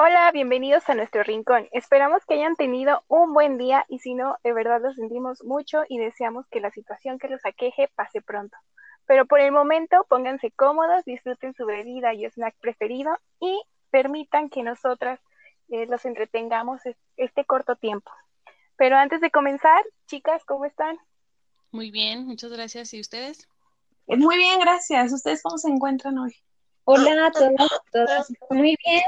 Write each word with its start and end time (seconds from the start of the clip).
Hola, 0.00 0.30
bienvenidos 0.30 0.88
a 0.88 0.94
nuestro 0.94 1.24
rincón. 1.24 1.68
Esperamos 1.72 2.24
que 2.24 2.34
hayan 2.34 2.54
tenido 2.54 3.02
un 3.08 3.34
buen 3.34 3.58
día 3.58 3.84
y 3.88 3.98
si 3.98 4.14
no, 4.14 4.36
de 4.44 4.52
verdad 4.52 4.80
lo 4.80 4.92
sentimos 4.92 5.42
mucho 5.42 5.82
y 5.88 5.98
deseamos 5.98 6.46
que 6.52 6.60
la 6.60 6.70
situación 6.70 7.18
que 7.18 7.26
los 7.26 7.44
aqueje 7.44 7.90
pase 7.96 8.20
pronto. 8.20 8.56
Pero 9.06 9.26
por 9.26 9.40
el 9.40 9.50
momento, 9.50 10.06
pónganse 10.08 10.52
cómodos, 10.52 11.04
disfruten 11.04 11.52
su 11.52 11.66
bebida 11.66 12.14
y 12.14 12.24
snack 12.26 12.54
preferido 12.60 13.18
y 13.40 13.60
permitan 13.90 14.50
que 14.50 14.62
nosotras 14.62 15.18
eh, 15.68 15.86
los 15.86 16.04
entretengamos 16.04 16.80
este 17.16 17.44
corto 17.44 17.74
tiempo. 17.74 18.12
Pero 18.76 18.98
antes 18.98 19.20
de 19.20 19.32
comenzar, 19.32 19.82
chicas, 20.06 20.44
¿cómo 20.44 20.64
están? 20.64 20.96
Muy 21.72 21.90
bien, 21.90 22.24
muchas 22.24 22.52
gracias. 22.52 22.94
¿Y 22.94 23.00
ustedes? 23.00 23.48
Muy 24.06 24.36
bien, 24.36 24.60
gracias. 24.60 25.12
¿Ustedes 25.12 25.42
cómo 25.42 25.58
se 25.58 25.70
encuentran 25.70 26.18
hoy? 26.18 26.36
Hola 26.84 27.26
a 27.26 27.30
todos, 27.32 27.80
todas. 27.90 28.32
Muy 28.48 28.76
bien. 28.86 29.02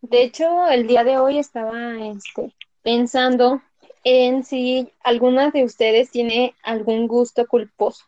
De 0.00 0.22
hecho, 0.22 0.66
el 0.68 0.86
día 0.86 1.04
de 1.04 1.18
hoy 1.18 1.38
estaba 1.38 1.96
este, 1.98 2.54
pensando 2.82 3.62
en 4.04 4.44
si 4.44 4.92
alguna 5.02 5.50
de 5.50 5.64
ustedes 5.64 6.10
tiene 6.10 6.54
algún 6.62 7.08
gusto 7.08 7.46
culposo. 7.46 8.04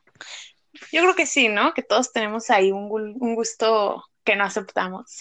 Yo 0.92 1.02
creo 1.02 1.14
que 1.14 1.26
sí, 1.26 1.48
¿no? 1.48 1.74
Que 1.74 1.82
todos 1.82 2.12
tenemos 2.12 2.50
ahí 2.50 2.70
un, 2.72 2.90
un 2.90 3.34
gusto 3.34 4.04
que 4.24 4.36
no 4.36 4.44
aceptamos. 4.44 5.18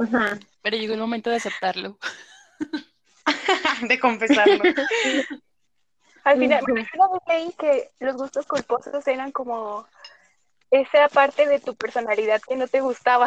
Ajá. 0.00 0.38
Pero 0.62 0.76
llegó 0.76 0.94
el 0.94 1.00
momento 1.00 1.30
de 1.30 1.36
aceptarlo. 1.36 1.98
de 3.88 3.98
confesarlo. 3.98 4.62
Al 6.24 6.38
final, 6.38 6.62
me 6.68 7.34
leí 7.34 7.52
que 7.58 7.90
los 7.98 8.16
gustos 8.16 8.46
culposos 8.46 9.06
eran 9.08 9.32
como 9.32 9.86
esa 10.70 11.08
parte 11.08 11.46
de 11.46 11.58
tu 11.58 11.74
personalidad 11.74 12.40
que 12.46 12.56
no 12.56 12.68
te 12.68 12.80
gustaba. 12.80 13.26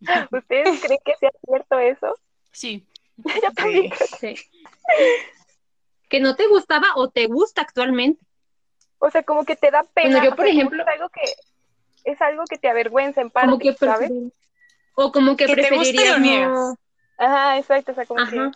¿Ustedes 0.32 0.80
creen 0.80 1.00
que 1.04 1.14
sea 1.18 1.30
cierto 1.46 1.78
eso? 1.78 2.18
Sí. 2.52 2.86
Yo 3.16 3.52
también. 3.54 3.92
Sí. 4.20 4.34
Que 6.10 6.20
no 6.20 6.36
te 6.36 6.46
gustaba 6.46 6.86
o 6.94 7.10
te 7.10 7.26
gusta 7.26 7.60
actualmente. 7.60 8.24
O 8.98 9.10
sea, 9.10 9.22
como 9.24 9.44
que 9.44 9.56
te 9.56 9.70
da 9.70 9.82
pena. 9.82 10.24
yo, 10.24 10.34
por 10.34 10.46
ejemplo, 10.46 10.82
es 10.82 10.88
algo 10.88 11.10
que 11.10 11.20
es 12.10 12.22
algo 12.22 12.44
que 12.48 12.56
te 12.56 12.70
avergüenza 12.70 13.20
en 13.20 13.28
parte, 13.28 13.58
que 13.58 13.74
¿sabes? 13.74 14.10
O 14.94 15.12
como 15.12 15.36
que, 15.36 15.46
preferirías 15.46 16.18
no. 16.18 16.78
Ajá, 17.18 17.58
exacto, 17.58 17.92
o 17.92 17.94
sea, 17.94 18.06
como 18.06 18.24
que 18.26 18.50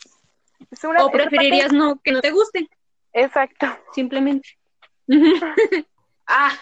o 0.99 1.11
preferirías 1.11 1.73
no 1.73 2.01
que 2.03 2.12
no 2.12 2.23
te 2.23 2.31
guste. 2.31 2.69
Exacto. 3.12 3.67
Simplemente. 3.93 4.56
ah, 6.27 6.59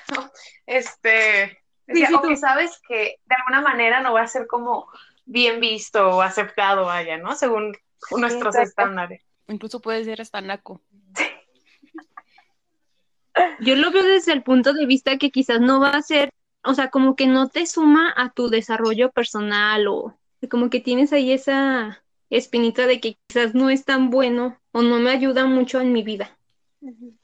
este, 0.67 1.59
sí, 1.92 2.36
sabes 2.36 2.80
que 2.88 3.16
de 3.24 3.34
alguna 3.36 3.60
manera 3.60 4.00
no 4.00 4.12
va 4.12 4.22
a 4.22 4.27
ser 4.27 4.46
como 4.46 4.88
bien 5.24 5.60
visto 5.60 6.16
o 6.16 6.22
aceptado, 6.22 6.86
vaya, 6.86 7.19
¿no? 7.19 7.34
Según 7.34 7.77
nuestros 8.16 8.56
estándares. 8.56 9.22
Incluso 9.48 9.80
puede 9.80 10.05
ser 10.05 10.20
hasta 10.20 10.41
naco. 10.41 10.80
Yo 13.60 13.77
lo 13.77 13.91
veo 13.91 14.02
desde 14.02 14.32
el 14.32 14.42
punto 14.42 14.72
de 14.72 14.86
vista 14.86 15.19
que 15.19 15.30
quizás 15.30 15.60
no 15.60 15.80
va 15.80 15.91
a 15.91 16.02
ser, 16.02 16.30
o 16.64 16.74
sea, 16.74 16.91
como 16.91 17.16
que 17.16 17.27
no 17.27 17.48
te 17.48 17.66
suma 17.66 18.12
a 18.16 18.30
tu 18.30 18.48
desarrollo 18.48 19.10
personal 19.10 19.86
o 19.88 20.16
como 20.50 20.70
que 20.70 20.80
tienes 20.80 21.12
ahí 21.12 21.32
esa 21.32 22.02
espinita 22.30 22.86
de 22.86 23.00
que 23.00 23.19
quizás 23.27 23.54
no 23.54 23.70
es 23.70 23.84
tan 23.84 24.10
bueno 24.10 24.58
o 24.72 24.82
no 24.82 24.98
me 24.98 25.10
ayuda 25.10 25.47
mucho 25.47 25.80
en 25.80 25.92
mi 25.92 26.02
vida. 26.02 26.36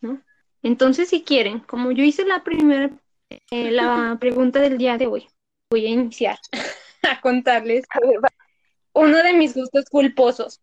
¿no? 0.00 0.20
Entonces, 0.62 1.08
si 1.08 1.22
quieren, 1.22 1.60
como 1.60 1.92
yo 1.92 2.02
hice 2.02 2.24
la 2.24 2.42
primera, 2.42 2.90
eh, 3.30 3.70
la 3.70 4.16
pregunta 4.20 4.60
del 4.60 4.78
día 4.78 4.98
de 4.98 5.06
hoy, 5.06 5.26
voy 5.70 5.86
a 5.86 5.90
iniciar 5.90 6.38
a 7.02 7.20
contarles 7.20 7.84
uno 8.92 9.22
de 9.22 9.32
mis 9.34 9.54
gustos 9.54 9.84
culposos, 9.90 10.60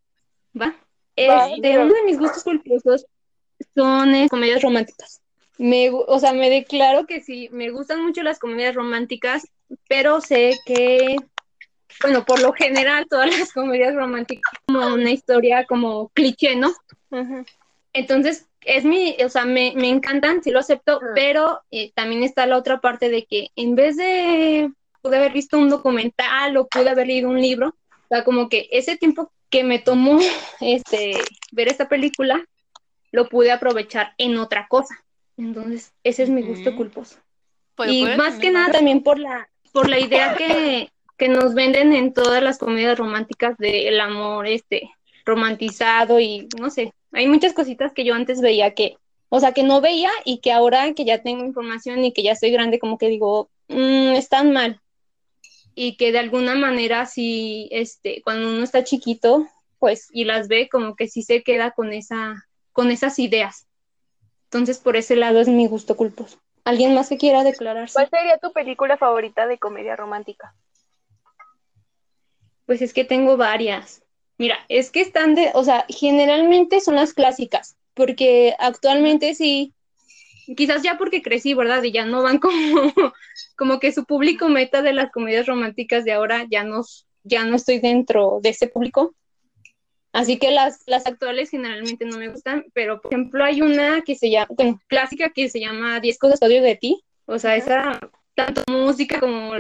¿va? 0.60 0.76
Este, 1.16 1.78
uno 1.78 1.94
de 1.94 2.04
mis 2.04 2.18
gustos 2.18 2.44
culposos 2.44 3.06
son 3.76 4.16
eh, 4.16 4.28
comedias 4.30 4.62
románticas. 4.62 5.22
Me, 5.60 5.92
o 5.92 6.20
sea, 6.20 6.34
me 6.34 6.50
declaro 6.50 7.06
que 7.06 7.22
sí, 7.22 7.48
me 7.52 7.70
gustan 7.70 8.04
mucho 8.04 8.24
las 8.24 8.40
comedias 8.40 8.74
románticas, 8.74 9.44
pero 9.88 10.20
sé 10.20 10.58
que 10.66 11.16
bueno, 12.02 12.26
por 12.26 12.42
lo 12.42 12.54
general 12.54 13.06
todas 13.10 13.38
las 13.38 13.52
comedias 13.54 13.94
románticas 13.94 14.52
como 14.66 14.94
una 14.94 15.12
historia 15.12 15.66
como 15.66 16.10
cliché, 16.10 16.56
¿no? 16.56 16.74
Entonces, 17.94 18.48
es 18.66 18.86
mi, 18.86 19.16
o 19.24 19.30
sea, 19.30 19.46
me, 19.46 19.68
encantan, 19.68 20.44
sí 20.44 20.52
lo 20.52 20.60
acepto, 20.60 21.00
pero 21.16 21.62
eh, 21.72 21.92
también 21.94 22.24
está 22.24 22.46
la 22.46 22.58
otra 22.58 22.80
parte 22.80 23.10
de 23.10 23.26
que 23.26 23.50
en 23.56 23.76
vez 23.76 23.98
de 23.98 24.72
pude 25.02 25.18
haber 25.18 25.34
visto 25.34 25.58
un 25.58 25.70
documental 25.70 26.56
o 26.58 26.68
pude 26.68 26.90
haber 26.90 27.08
leído 27.08 27.30
un 27.30 27.42
libro, 27.42 27.70
o 27.70 28.08
sea, 28.10 28.24
como 28.24 28.50
que 28.50 28.70
ese 28.72 28.98
tiempo 28.98 29.32
que 29.50 29.64
me 29.64 29.80
tomó 29.80 30.20
este 30.62 31.14
ver 31.52 31.68
esta 31.68 31.88
película, 31.90 32.44
lo 33.12 33.30
pude 33.30 33.52
aprovechar 33.52 34.14
en 34.18 34.38
otra 34.38 34.68
cosa. 34.68 34.96
Entonces, 35.38 35.94
ese 36.04 36.24
es 36.24 36.30
mi 36.30 36.42
gusto 36.42 36.76
culposo. 36.76 37.18
Y 37.88 38.06
más 38.18 38.40
que 38.40 38.52
nada 38.52 38.72
también 38.72 39.04
por 39.04 39.20
la, 39.20 39.50
por 39.72 39.90
la 39.90 40.00
idea 40.00 40.36
que, 40.36 40.90
que 41.18 41.28
nos 41.28 41.54
venden 41.54 41.94
en 41.94 42.14
todas 42.14 42.42
las 42.42 42.58
comedias 42.58 42.98
románticas 42.98 43.58
del 43.58 44.00
amor 44.00 44.48
este 44.48 44.92
romantizado 45.26 46.20
y 46.20 46.48
no 46.60 46.70
sé, 46.70 46.94
hay 47.12 47.28
muchas 47.28 47.54
cositas 47.54 47.94
que 47.94 48.04
yo 48.04 48.16
antes 48.16 48.42
veía 48.42 48.74
que, 48.74 48.98
o 49.30 49.40
sea, 49.40 49.54
que 49.54 49.64
no 49.64 49.82
veía 49.82 50.12
y 50.26 50.40
que 50.40 50.52
ahora 50.52 50.94
que 50.94 51.06
ya 51.06 51.22
tengo 51.22 51.46
información 51.46 52.04
y 52.04 52.12
que 52.12 52.24
ya 52.24 52.36
soy 52.36 52.52
grande, 52.52 52.80
como 52.80 52.98
que 52.98 53.08
digo, 53.08 53.50
mm, 53.68 54.14
están 54.14 54.52
mal. 54.52 54.80
Y 55.76 55.96
que 55.96 56.12
de 56.12 56.20
alguna 56.20 56.54
manera, 56.54 57.06
si, 57.06 57.68
este, 57.72 58.22
cuando 58.24 58.48
uno 58.48 58.64
está 58.64 58.84
chiquito, 58.84 59.48
pues, 59.80 60.08
y 60.12 60.26
las 60.26 60.48
ve, 60.48 60.70
como 60.70 60.96
que 60.96 61.08
sí 61.08 61.24
se 61.24 61.42
queda 61.42 61.72
con 61.72 61.94
esa, 61.94 62.46
con 62.72 62.92
esas 62.92 63.18
ideas. 63.18 63.68
Entonces, 64.46 64.78
por 64.78 64.96
ese 64.96 65.16
lado 65.16 65.40
es 65.40 65.48
mi 65.48 65.68
gusto 65.68 65.98
culposo. 65.98 66.40
¿Alguien 66.64 66.94
más 66.94 67.10
que 67.10 67.18
quiera 67.18 67.44
declararse? 67.44 67.94
¿Cuál 67.94 68.10
sería 68.10 68.38
tu 68.38 68.54
película 68.54 68.98
favorita 68.98 69.48
de 69.48 69.58
comedia 69.58 69.96
romántica? 69.96 70.56
Pues 72.66 72.82
es 72.82 72.94
que 72.94 73.04
tengo 73.04 73.36
varias. 73.36 74.03
Mira, 74.38 74.58
es 74.68 74.90
que 74.90 75.02
están 75.02 75.36
de, 75.36 75.52
o 75.54 75.64
sea, 75.64 75.86
generalmente 75.90 76.82
son 76.82 76.96
las 76.96 77.14
clásicas, 77.14 77.76
porque 77.94 78.56
actualmente 78.60 79.36
sí, 79.36 79.74
quizás 80.58 80.82
ya 80.82 80.98
porque 80.98 81.22
crecí, 81.22 81.54
¿verdad? 81.54 81.84
Y 81.84 81.92
ya 81.92 82.06
no 82.06 82.24
van 82.24 82.38
como, 82.40 82.94
como 83.56 83.80
que 83.80 83.92
su 83.92 84.06
público 84.06 84.50
meta 84.50 84.82
de 84.82 84.94
las 84.94 85.12
comedias 85.12 85.46
románticas 85.46 86.04
de 86.04 86.14
ahora 86.14 86.46
ya 86.50 86.64
no, 86.64 86.82
ya 87.24 87.46
no 87.46 87.56
estoy 87.56 87.80
dentro 87.80 88.40
de 88.42 88.50
ese 88.50 88.68
público. 88.68 89.14
Así 90.12 90.38
que 90.38 90.52
las, 90.52 90.84
las 90.86 91.08
actuales 91.08 91.50
generalmente 91.50 92.06
no 92.06 92.18
me 92.18 92.30
gustan, 92.30 92.66
pero 92.74 93.02
por 93.02 93.12
ejemplo 93.12 93.44
hay 93.44 93.64
una 93.64 94.02
que 94.02 94.16
se 94.16 94.30
llama, 94.30 94.48
clásica 94.88 95.32
que 95.32 95.50
se 95.50 95.60
llama 95.60 96.00
Diez 96.00 96.20
cosas 96.20 96.42
odio 96.42 96.62
de 96.62 96.76
ti. 96.76 97.04
O 97.26 97.40
sea, 97.40 97.56
esa, 97.56 98.00
tanto 98.36 98.62
música 98.68 99.20
como 99.20 99.54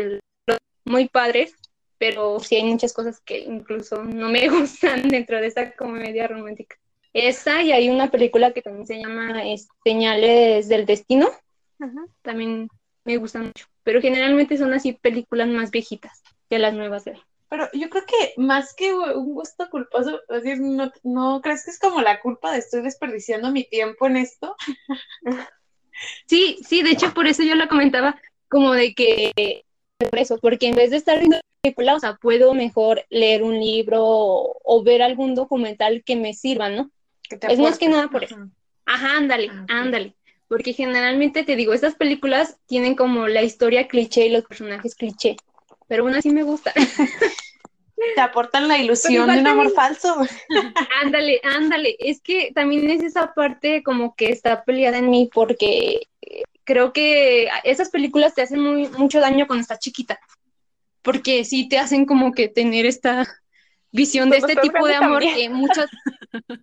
muy 0.85 1.07
padres 1.07 1.56
pero 2.03 2.38
sí 2.41 2.58
hay 2.58 2.66
muchas 2.66 2.91
cosas 2.91 3.22
que 3.22 3.40
incluso 3.40 4.03
no 4.03 4.28
me 4.28 4.50
gustan 4.50 5.08
dentro 5.08 5.40
de 5.40 5.47
esta 5.47 5.72
comedia 5.72 6.28
romántica. 6.28 6.75
Esa 7.14 7.62
y 7.62 7.72
hay 7.72 7.90
una 7.90 8.12
película 8.12 8.52
que 8.52 8.62
también 8.62 8.86
se 8.86 9.00
llama 9.00 9.41
Señales 9.86 10.68
del 10.68 10.86
Destino, 10.86 11.30
también 12.22 12.68
me 13.06 13.16
gusta 13.16 13.40
mucho, 13.40 13.68
pero 13.84 14.02
generalmente 14.02 14.58
son 14.58 14.74
así 14.74 14.92
películas 14.92 15.47
más 15.47 15.72
viejitas 15.72 16.22
que 16.50 16.59
las 16.59 16.74
nuevas 16.74 17.06
de. 17.06 17.18
Pero 17.47 17.69
yo 17.72 17.90
creo 17.90 18.03
que 18.06 18.34
más 18.36 18.74
que 18.75 18.94
un 18.94 19.34
gusto 19.34 19.69
culposo, 19.69 20.19
decir, 20.28 20.59
no, 20.59 20.92
¿no 21.03 21.40
crees 21.42 21.63
que 21.63 21.72
es 21.72 21.80
como 21.80 22.02
la 22.02 22.19
culpa 22.19 22.52
de 22.52 22.58
estoy 22.58 22.81
desperdiciando 22.81 23.50
mi 23.50 23.63
tiempo 23.63 24.08
en 24.08 24.18
esto? 24.18 24.58
Sí, 26.25 26.58
sí, 26.68 26.81
de 26.81 26.90
hecho 26.90 27.13
por 27.13 27.28
eso 27.28 27.44
yo 27.44 27.53
lo 27.53 27.69
comentaba, 27.69 28.19
como 28.50 28.74
de 28.74 28.96
que 28.96 29.63
por 30.00 30.18
eso, 30.18 30.38
porque 30.40 30.68
en 30.68 30.75
vez 30.75 30.90
de 30.90 30.97
estar 30.97 31.19
viendo 31.19 31.38
película, 31.63 31.96
o 31.96 32.00
sea, 32.00 32.16
puedo 32.16 32.53
mejor 32.53 33.06
leer 33.09 33.41
un 33.41 33.57
libro 33.57 34.01
o, 34.03 34.83
ver 34.83 35.01
algún 35.01 35.33
documental 35.33 36.04
que 36.06 36.18
me 36.18 36.33
sirva, 36.33 36.68
¿no? 36.68 36.92
Es 37.30 37.57
más 37.57 37.77
que 37.77 37.88
nada 37.88 38.10
por 38.10 38.25
eso. 38.25 38.36
Ajá, 38.86 39.15
ándale, 39.18 39.50
ah, 39.50 39.65
ándale. 39.69 40.13
Porque 40.50 40.74
generalmente 40.74 41.44
te 41.44 41.56
digo, 41.56 41.74
estas 41.74 41.95
películas 41.95 42.57
tienen 42.68 42.95
como 42.95 43.30
la 43.30 43.44
historia 43.44 43.88
cliché 43.88 44.25
y 44.25 44.31
los 44.31 44.44
personajes 44.44 44.94
cliché, 44.94 45.38
pero 45.88 46.04
aún 46.04 46.15
así 46.15 46.31
me 46.31 46.44
gusta. 46.44 46.74
Te 48.15 48.19
aportan 48.19 48.68
la 48.68 48.77
ilusión 48.77 49.30
de 49.30 49.39
un 49.39 49.48
amor 49.48 49.71
falso. 49.71 50.13
Ándale, 51.01 51.39
ándale. 51.44 51.95
Es 52.00 52.19
que 52.21 52.51
también 52.54 52.89
es 52.89 53.01
esa 53.01 53.33
parte 53.33 53.81
como 53.81 54.13
que 54.15 54.30
está 54.30 54.65
peleada 54.65 54.98
en 54.98 55.10
mí 55.10 55.30
porque 55.33 56.10
creo 56.65 56.92
que 56.92 57.48
esas 57.63 57.89
películas 57.89 58.36
te 58.36 58.42
hacen 58.42 58.60
muy, 58.60 58.89
mucho 58.89 59.21
daño 59.21 59.48
cuando 59.48 59.62
estás 59.62 59.80
chiquita, 59.80 60.19
porque 61.03 61.45
sí 61.45 61.67
te 61.67 61.77
hacen 61.77 62.05
como 62.05 62.31
que 62.31 62.47
tener 62.47 62.88
esta 62.88 63.27
visión 63.91 64.31
de 64.31 64.38
este 64.38 64.55
tipo 64.55 64.88
de 64.88 64.95
amor 64.95 65.21
que 65.21 65.50
muchos... 65.50 65.85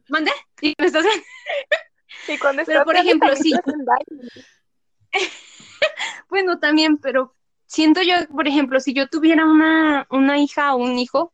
¿Mande? 0.08 0.32
¿Y 0.60 0.74
estás... 0.78 1.04
cuando 2.40 2.64
pero 2.64 2.84
por 2.84 2.96
ejemplo, 2.96 3.36
sí. 3.36 3.52
bueno, 6.28 6.58
también, 6.58 6.98
pero 6.98 7.36
siento 7.66 8.02
yo, 8.02 8.14
por 8.28 8.48
ejemplo, 8.48 8.80
si 8.80 8.92
yo 8.94 9.08
tuviera 9.08 9.44
una, 9.44 10.06
una 10.10 10.38
hija 10.38 10.74
o 10.74 10.78
un 10.78 10.98
hijo, 10.98 11.32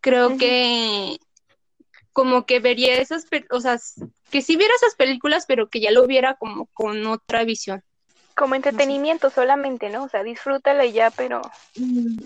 creo 0.00 0.36
que 0.36 1.18
como 2.12 2.46
que 2.46 2.58
vería 2.60 3.00
esas, 3.00 3.26
o 3.50 3.60
sea, 3.60 3.78
que 4.30 4.42
sí 4.42 4.56
viera 4.56 4.74
esas 4.74 4.94
películas, 4.96 5.44
pero 5.46 5.68
que 5.68 5.80
ya 5.80 5.90
lo 5.90 6.06
viera 6.06 6.34
como 6.34 6.66
con 6.74 7.06
otra 7.06 7.44
visión. 7.44 7.82
Como 8.38 8.54
entretenimiento 8.54 9.30
solamente, 9.30 9.90
¿no? 9.90 10.04
O 10.04 10.08
sea, 10.08 10.22
disfrútala 10.22 10.84
y 10.84 10.92
ya, 10.92 11.10
pero... 11.10 11.42
Mm, 11.76 12.18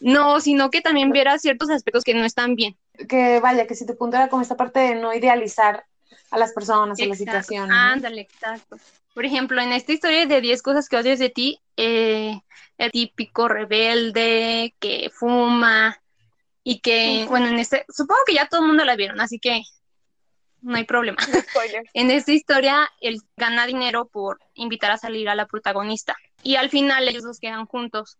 no, 0.00 0.40
sino 0.40 0.70
que 0.70 0.80
también 0.80 1.10
viera 1.10 1.38
ciertos 1.38 1.68
aspectos 1.68 2.04
que 2.04 2.14
no 2.14 2.24
están 2.24 2.54
bien. 2.54 2.74
Que 3.06 3.38
vaya, 3.40 3.66
que 3.66 3.74
si 3.74 3.84
tu 3.84 3.96
punto 3.96 4.16
era 4.16 4.28
como 4.28 4.40
esta 4.42 4.56
parte 4.56 4.80
de 4.80 4.94
no 4.94 5.12
idealizar 5.12 5.84
a 6.30 6.38
las 6.38 6.52
personas, 6.52 6.98
a 6.98 7.04
la 7.04 7.14
situación. 7.14 7.70
Ándale, 7.70 8.22
exacto. 8.22 8.78
Por 9.12 9.26
ejemplo, 9.26 9.60
en 9.60 9.72
esta 9.72 9.92
historia 9.92 10.24
de 10.24 10.40
10 10.40 10.62
cosas 10.62 10.88
que 10.88 10.96
odias 10.96 11.18
de 11.18 11.28
ti, 11.28 11.60
eh, 11.76 12.40
el 12.78 12.90
típico 12.92 13.48
rebelde 13.48 14.74
que 14.78 15.10
fuma 15.12 16.00
y 16.64 16.80
que, 16.80 17.26
bueno, 17.28 17.48
en 17.48 17.58
este, 17.58 17.84
supongo 17.88 18.20
que 18.26 18.34
ya 18.34 18.48
todo 18.48 18.62
el 18.62 18.68
mundo 18.68 18.84
la 18.84 18.96
vieron, 18.96 19.20
así 19.20 19.38
que 19.38 19.62
no 20.62 20.76
hay 20.76 20.84
problema. 20.84 21.18
en 21.94 22.10
esta 22.10 22.32
historia, 22.32 22.88
él 23.00 23.20
gana 23.36 23.66
dinero 23.66 24.06
por 24.06 24.40
invitar 24.54 24.90
a 24.90 24.98
salir 24.98 25.28
a 25.28 25.34
la 25.34 25.46
protagonista 25.46 26.16
y 26.42 26.56
al 26.56 26.70
final 26.70 27.08
ellos 27.08 27.24
dos 27.24 27.40
quedan 27.40 27.66
juntos. 27.66 28.18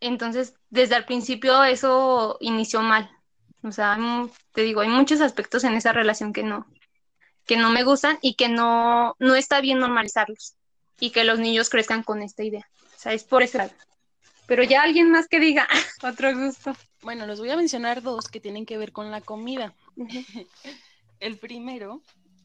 Entonces, 0.00 0.54
desde 0.70 0.96
el 0.96 1.04
principio 1.04 1.64
eso 1.64 2.36
inició 2.40 2.82
mal. 2.82 3.10
O 3.62 3.72
sea, 3.72 3.98
te 4.52 4.62
digo, 4.62 4.80
hay 4.80 4.88
muchos 4.88 5.20
aspectos 5.20 5.64
en 5.64 5.74
esa 5.74 5.92
relación 5.92 6.32
que 6.32 6.44
no, 6.44 6.66
que 7.46 7.56
no 7.56 7.70
me 7.70 7.82
gustan 7.82 8.18
y 8.22 8.34
que 8.34 8.48
no, 8.48 9.16
no 9.18 9.34
está 9.34 9.60
bien 9.60 9.80
normalizarlos 9.80 10.54
y 11.00 11.10
que 11.10 11.24
los 11.24 11.38
niños 11.38 11.68
crezcan 11.68 12.02
con 12.02 12.22
esta 12.22 12.44
idea. 12.44 12.68
O 12.96 13.00
sea, 13.00 13.12
es 13.12 13.24
por 13.24 13.42
lado. 13.54 13.72
Pero 14.46 14.62
ya 14.62 14.82
alguien 14.82 15.10
más 15.10 15.28
que 15.28 15.40
diga 15.40 15.68
otro 16.02 16.34
gusto. 16.36 16.74
Bueno, 17.02 17.26
les 17.26 17.38
voy 17.38 17.50
a 17.50 17.56
mencionar 17.56 18.02
dos 18.02 18.28
que 18.28 18.40
tienen 18.40 18.66
que 18.66 18.78
ver 18.78 18.92
con 18.92 19.10
la 19.10 19.20
comida. 19.20 19.74
El 21.20 21.38
primero, 21.38 22.02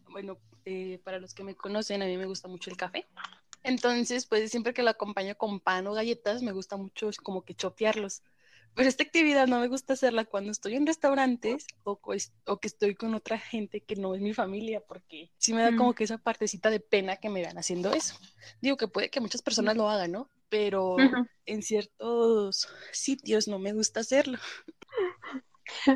bueno, 0.10 0.38
eh, 0.66 1.00
para 1.04 1.20
los 1.20 1.34
que 1.34 1.44
me 1.44 1.56
conocen, 1.56 2.02
a 2.02 2.06
mí 2.06 2.18
me 2.18 2.26
gusta 2.26 2.48
mucho 2.48 2.70
el 2.70 2.78
café. 2.78 3.08
Entonces, 3.64 4.26
pues 4.26 4.52
siempre 4.52 4.74
que 4.74 4.84
lo 4.84 4.90
acompaño 4.90 5.36
con 5.36 5.60
pan 5.60 5.88
o 5.88 5.94
galletas, 5.94 6.42
me 6.42 6.52
gusta 6.52 6.78
mucho 6.78 7.10
como 7.24 7.44
que 7.44 7.56
chopearlos. 7.56 8.22
Pero 8.76 8.90
esta 8.90 9.04
actividad 9.04 9.48
no 9.48 9.60
me 9.60 9.68
gusta 9.68 9.94
hacerla 9.94 10.26
cuando 10.26 10.52
estoy 10.52 10.76
en 10.76 10.88
restaurantes 10.88 11.68
o, 11.84 12.00
o 12.46 12.60
que 12.60 12.68
estoy 12.68 12.96
con 12.96 13.14
otra 13.14 13.38
gente 13.38 13.82
que 13.82 13.96
no 13.96 14.16
es 14.16 14.22
mi 14.22 14.34
familia, 14.34 14.82
porque 14.82 15.30
sí 15.38 15.54
me 15.54 15.62
da 15.62 15.76
como 15.76 15.92
mm. 15.92 15.94
que 15.94 16.04
esa 16.06 16.18
partecita 16.18 16.72
de 16.72 16.80
pena 16.80 17.18
que 17.18 17.30
me 17.30 17.42
vean 17.42 17.58
haciendo 17.58 17.94
eso. 17.94 18.16
Digo 18.62 18.76
que 18.76 18.88
puede 18.88 19.10
que 19.10 19.22
muchas 19.22 19.44
personas 19.44 19.78
lo 19.78 19.90
hagan, 19.90 20.12
¿no? 20.12 20.30
Pero 20.50 20.98
en 21.46 21.62
ciertos 21.62 22.68
sitios 22.92 23.48
no 23.48 23.60
me 23.60 23.74
gusta 23.74 24.00
hacerlo. 24.00 24.40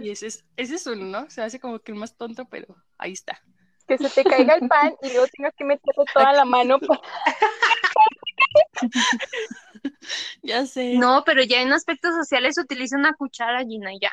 Y 0.01 0.11
ese 0.11 0.27
es, 0.27 0.45
ese 0.55 0.75
es 0.75 0.87
uno, 0.87 1.05
¿no? 1.05 1.29
Se 1.29 1.41
hace 1.41 1.59
como 1.59 1.79
que 1.79 1.91
el 1.91 1.97
más 1.97 2.15
tonto, 2.15 2.47
pero 2.49 2.75
ahí 2.97 3.13
está 3.13 3.41
que 3.87 3.97
se 3.97 4.09
te 4.09 4.23
caiga 4.23 4.55
el 4.55 4.67
pan 4.67 4.95
y 5.01 5.09
luego 5.09 5.27
tengas 5.27 5.53
que 5.55 5.63
meterle 5.63 6.03
toda 6.13 6.33
la 6.33 6.45
mano. 6.45 6.79
ya 10.43 10.65
sé. 10.65 10.95
No, 10.95 11.23
pero 11.25 11.41
ya 11.43 11.61
en 11.61 11.71
aspectos 11.71 12.15
sociales 12.15 12.57
utiliza 12.57 12.97
una 12.97 13.13
cuchara, 13.13 13.63
Gina, 13.63 13.93
y 13.93 13.99
ya. 13.99 14.11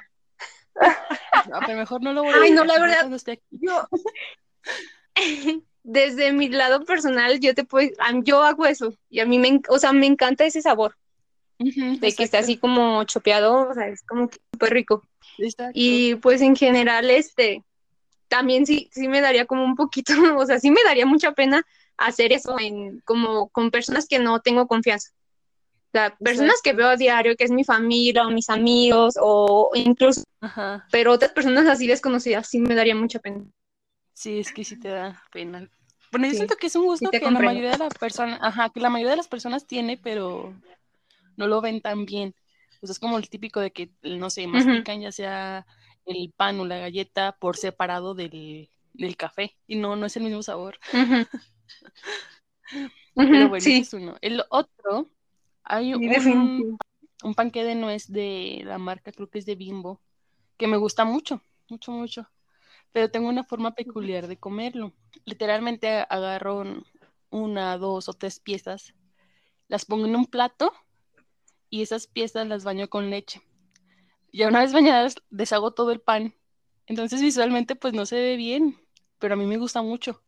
No, 1.51 1.59
pero 1.67 1.79
mejor 1.79 2.03
no 2.03 2.15
lo 2.15 2.23
voy 2.23 2.33
a 2.33 2.41
Ay, 2.41 2.53
no, 2.53 2.65
la 2.65 2.79
verdad. 2.79 3.11
Yo, 3.50 3.87
desde 5.83 6.33
mi 6.33 6.49
lado 6.49 6.85
personal, 6.85 7.39
yo 7.39 7.55
te 7.55 7.65
puedo, 7.65 7.91
yo 8.23 8.43
hago 8.43 8.65
eso 8.65 8.95
y 9.11 9.21
a 9.21 9.27
mí 9.27 9.39
me, 9.39 9.61
o 9.69 9.79
sea, 9.79 9.93
me 9.93 10.07
encanta 10.07 10.47
ese 10.47 10.62
sabor. 10.62 10.97
de 11.59 12.15
que 12.15 12.23
está 12.23 12.39
así 12.39 12.57
como 12.57 13.05
chopeado, 13.05 13.69
o 13.69 13.75
sea, 13.75 13.89
es 13.89 14.03
como 14.05 14.31
súper 14.53 14.73
rico. 14.73 15.03
Y 15.73 16.17
pues 16.17 16.41
en 16.41 16.57
general, 16.57 17.11
este, 17.11 17.63
también 18.29 18.67
sí, 18.67 18.89
sí 18.93 19.09
me 19.09 19.21
daría 19.21 19.47
como 19.47 19.65
un 19.65 19.75
poquito, 19.75 20.13
o 20.39 20.47
sea, 20.47 20.59
sí 20.59 20.71
me 20.71 20.83
daría 20.85 21.07
mucha 21.07 21.33
pena 21.33 21.65
hacer 21.97 22.33
eso 22.33 22.59
en, 22.59 23.01
como 23.01 23.49
con 23.49 23.71
personas 23.71 24.07
que 24.07 24.19
no 24.19 24.41
tengo 24.41 24.67
confianza. 24.67 25.11
O 25.89 25.91
sea, 25.93 26.17
personas 26.17 26.61
que 26.61 26.73
veo 26.73 26.89
a 26.89 26.97
diario, 26.97 27.37
que 27.37 27.45
es 27.45 27.53
mi 27.53 27.63
familia 27.63 28.27
o 28.27 28.31
mis 28.31 28.51
amigos 28.51 29.15
o 29.21 29.71
incluso, 29.75 30.25
pero 30.91 31.13
otras 31.13 31.31
personas 31.31 31.69
así 31.69 31.87
desconocidas 31.87 32.49
sí 32.49 32.59
me 32.59 32.75
daría 32.75 32.97
mucha 32.97 33.21
pena. 33.21 33.45
Sí, 34.13 34.41
es 34.41 34.53
que 34.53 34.65
sí 34.65 34.79
te 34.79 34.89
da 34.89 35.23
pena. 35.33 35.69
Bueno, 36.11 36.27
yo 36.27 36.35
siento 36.35 36.57
que 36.57 36.67
es 36.67 36.75
un 36.75 36.87
gusto 36.87 37.11
que 37.11 37.21
la 37.21 37.31
mayoría 37.31 37.71
de 37.71 37.79
las 37.79 37.95
personas, 37.95 38.41
ajá, 38.43 38.71
que 38.71 38.81
la 38.81 38.91
mayoría 38.91 39.13
de 39.13 39.19
las 39.19 39.29
personas 39.29 39.67
tiene, 39.67 39.97
pero 39.97 40.53
no 41.37 41.47
lo 41.47 41.61
ven 41.61 41.81
tan 41.81 42.05
bien. 42.05 42.35
Sea, 42.87 42.93
es 42.93 42.99
como 42.99 43.19
el 43.19 43.29
típico 43.29 43.61
de 43.61 43.73
que, 43.73 43.91
no 44.03 44.31
sé, 44.31 44.47
mastican 44.47 45.01
ya 45.01 45.13
sea 45.13 45.67
el 46.07 46.33
pan 46.37 46.61
o 46.61 46.67
la 46.67 46.79
galleta 46.79 47.37
por 47.39 47.57
separado 47.57 48.15
del, 48.15 48.69
café 49.17 49.57
y 49.67 49.77
no, 49.77 49.97
no 49.97 50.07
es 50.07 50.17
el 50.17 50.25
mismo 50.25 50.43
sabor. 50.43 50.79
Pero 53.15 53.49
bueno, 53.49 53.61
sí. 53.61 53.79
es 53.79 53.93
uno. 53.93 54.17
El 54.21 54.43
otro, 54.51 55.09
hay 55.63 55.95
un, 55.95 56.79
un 57.23 57.35
panque 57.35 57.65
de 57.65 57.75
nuez 57.75 58.11
de 58.11 58.63
la 58.65 58.79
marca, 58.79 59.13
creo 59.13 59.31
que 59.31 59.39
es 59.39 59.47
de 59.47 59.55
Bimbo, 59.55 60.01
que 60.57 60.67
me 60.67 60.77
gusta 60.77 61.05
mucho, 61.05 61.41
mucho, 61.69 61.93
mucho. 61.93 62.29
Pero 62.93 63.11
tengo 63.11 63.29
una 63.29 63.45
forma 63.45 63.75
peculiar 63.75 64.29
de 64.29 64.39
comerlo. 64.39 64.93
Literalmente 65.25 65.89
agarro 66.09 66.65
una, 67.31 67.79
dos 67.79 68.09
o 68.09 68.13
tres 68.13 68.39
piezas, 68.41 68.95
las 69.69 69.85
pongo 69.85 70.07
en 70.07 70.17
un 70.17 70.27
plato 70.27 70.73
y 71.70 71.82
esas 71.82 72.06
piezas 72.06 72.46
las 72.46 72.64
baño 72.64 72.88
con 72.88 73.11
leche 73.11 73.43
ya 74.34 74.49
una 74.49 74.61
vez 74.61 74.72
bañadas 74.72 75.14
deshago 75.31 75.72
todo 75.72 75.93
el 75.93 76.00
pan. 76.00 76.34
Entonces 76.87 77.22
visualmente 77.22 77.76
pues 77.76 77.94
no 77.94 78.05
se 78.05 78.16
ve 78.16 78.37
bien, 78.37 78.76
pero 79.19 79.34
a 79.34 79.37
mí 79.37 79.46
me 79.46 79.58
gusta 79.58 79.81
mucho. 79.81 80.22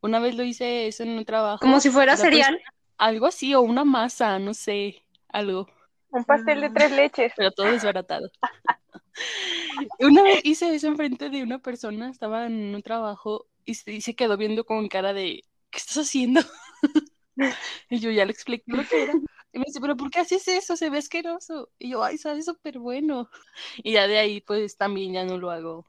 Una 0.00 0.18
vez 0.18 0.34
lo 0.34 0.42
hice 0.42 0.88
eso 0.88 1.04
en 1.04 1.10
un 1.10 1.24
trabajo. 1.24 1.60
Como 1.60 1.80
si 1.80 1.90
fuera 1.90 2.16
cereal. 2.16 2.60
algo 2.98 3.26
así, 3.26 3.54
o 3.54 3.60
una 3.62 3.84
masa, 3.84 4.38
no 4.38 4.52
sé, 4.52 5.04
algo. 5.28 5.68
Un 6.10 6.24
pastel 6.24 6.60
de 6.60 6.70
tres 6.70 6.92
leches. 6.92 7.32
Pero 7.36 7.50
todo 7.52 7.70
desbaratado. 7.70 8.30
una 10.00 10.22
vez 10.22 10.40
hice 10.44 10.74
eso 10.74 10.88
enfrente 10.88 11.30
de 11.30 11.42
una 11.42 11.58
persona, 11.58 12.10
estaba 12.10 12.46
en 12.46 12.74
un 12.74 12.82
trabajo 12.82 13.46
y 13.64 13.74
se, 13.74 14.14
quedó 14.14 14.36
viendo 14.36 14.64
con 14.64 14.88
cara 14.88 15.12
de, 15.12 15.42
¿qué 15.70 15.78
estás 15.78 15.98
haciendo? 15.98 16.40
y 17.90 17.98
yo 17.98 18.10
ya 18.10 18.24
le 18.24 18.32
expliqué 18.32 18.64
lo 18.66 18.86
que 18.86 19.04
era. 19.04 19.14
Y 19.56 19.58
me 19.58 19.64
dice, 19.64 19.80
pero 19.80 19.96
¿por 19.96 20.10
qué 20.10 20.18
haces 20.18 20.46
eso? 20.48 20.76
Se 20.76 20.90
ve 20.90 20.98
asqueroso. 20.98 21.70
Y 21.78 21.88
yo, 21.92 22.04
ay, 22.04 22.18
sabe 22.18 22.42
súper 22.42 22.78
bueno. 22.78 23.30
Y 23.82 23.92
ya 23.94 24.06
de 24.06 24.18
ahí, 24.18 24.42
pues 24.42 24.76
también 24.76 25.14
ya 25.14 25.24
no 25.24 25.38
lo 25.38 25.50
hago 25.50 25.86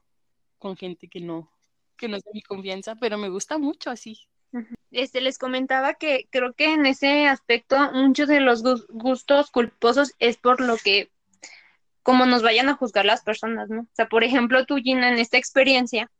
con 0.56 0.74
gente 0.74 1.06
que 1.06 1.20
no, 1.20 1.52
que 1.98 2.08
no 2.08 2.16
es 2.16 2.24
de 2.24 2.30
mi 2.32 2.40
confianza, 2.40 2.94
pero 2.94 3.18
me 3.18 3.28
gusta 3.28 3.58
mucho 3.58 3.90
así. 3.90 4.26
Este, 4.90 5.20
les 5.20 5.36
comentaba 5.36 5.92
que 5.92 6.28
creo 6.30 6.54
que 6.54 6.72
en 6.72 6.86
ese 6.86 7.26
aspecto 7.26 7.76
muchos 7.92 8.26
de 8.28 8.40
los 8.40 8.62
gustos 8.88 9.50
culposos 9.50 10.14
es 10.18 10.38
por 10.38 10.62
lo 10.62 10.78
que, 10.78 11.10
como 12.02 12.24
nos 12.24 12.42
vayan 12.42 12.70
a 12.70 12.74
juzgar 12.74 13.04
las 13.04 13.22
personas, 13.22 13.68
¿no? 13.68 13.82
O 13.82 13.88
sea, 13.92 14.08
por 14.08 14.24
ejemplo, 14.24 14.64
tú, 14.64 14.76
Gina, 14.76 15.10
en 15.10 15.18
esta 15.18 15.36
experiencia, 15.36 16.10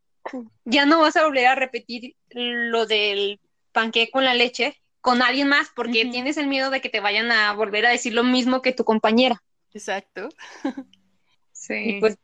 ya 0.66 0.84
no 0.84 1.00
vas 1.00 1.16
a 1.16 1.24
volver 1.24 1.46
a 1.46 1.54
repetir 1.54 2.14
lo 2.28 2.84
del 2.84 3.40
panqué 3.72 4.10
con 4.10 4.26
la 4.26 4.34
leche, 4.34 4.76
con 5.00 5.22
alguien 5.22 5.48
más 5.48 5.68
porque 5.74 6.06
tienes 6.06 6.36
el 6.36 6.46
miedo 6.46 6.70
de 6.70 6.80
que 6.80 6.88
te 6.88 7.00
vayan 7.00 7.30
a 7.30 7.52
volver 7.52 7.86
a 7.86 7.90
decir 7.90 8.14
lo 8.14 8.24
mismo 8.24 8.62
que 8.62 8.72
tu 8.72 8.84
compañera. 8.84 9.42
Exacto. 9.72 10.28
sí. 11.52 11.98
pues 12.00 12.18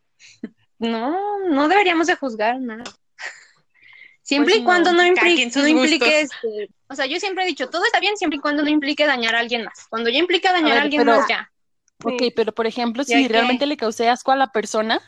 no, 0.79 1.49
no 1.49 1.69
deberíamos 1.69 2.07
de 2.07 2.17
juzgar 2.17 2.61
nada. 2.61 2.85
Siempre 4.23 4.55
pues 4.55 4.63
y 4.63 4.65
cuando 4.65 4.93
no, 4.93 5.05
implique, 5.05 5.51
no 5.55 5.69
implique 5.69 6.23
este, 6.23 6.71
o 6.89 6.95
sea, 6.95 7.05
yo 7.05 7.21
siempre 7.21 7.45
he 7.45 7.47
dicho, 7.47 7.69
todo 7.69 7.85
está 7.85 8.01
bien 8.01 8.17
siempre 8.17 8.39
y 8.39 8.41
cuando 8.41 8.63
no 8.63 8.71
implique 8.71 9.07
dañar 9.07 9.35
a 9.35 9.41
alguien 9.41 9.65
más. 9.65 9.87
Cuando 9.91 10.09
ya 10.09 10.19
implica 10.19 10.51
dañar 10.51 10.79
a, 10.79 10.83
alguien 10.83 11.05
más, 11.05 11.29
ya. 11.29 11.51
Ok, 12.03 12.23
pero 12.35 12.53
por 12.53 12.67
ejemplo, 12.67 13.05
si 13.05 13.29
realmente 13.29 13.67
le 13.67 13.77
causé 13.77 14.09
asco 14.09 14.33
a 14.33 14.37
la 14.37 14.51
persona, 14.51 15.03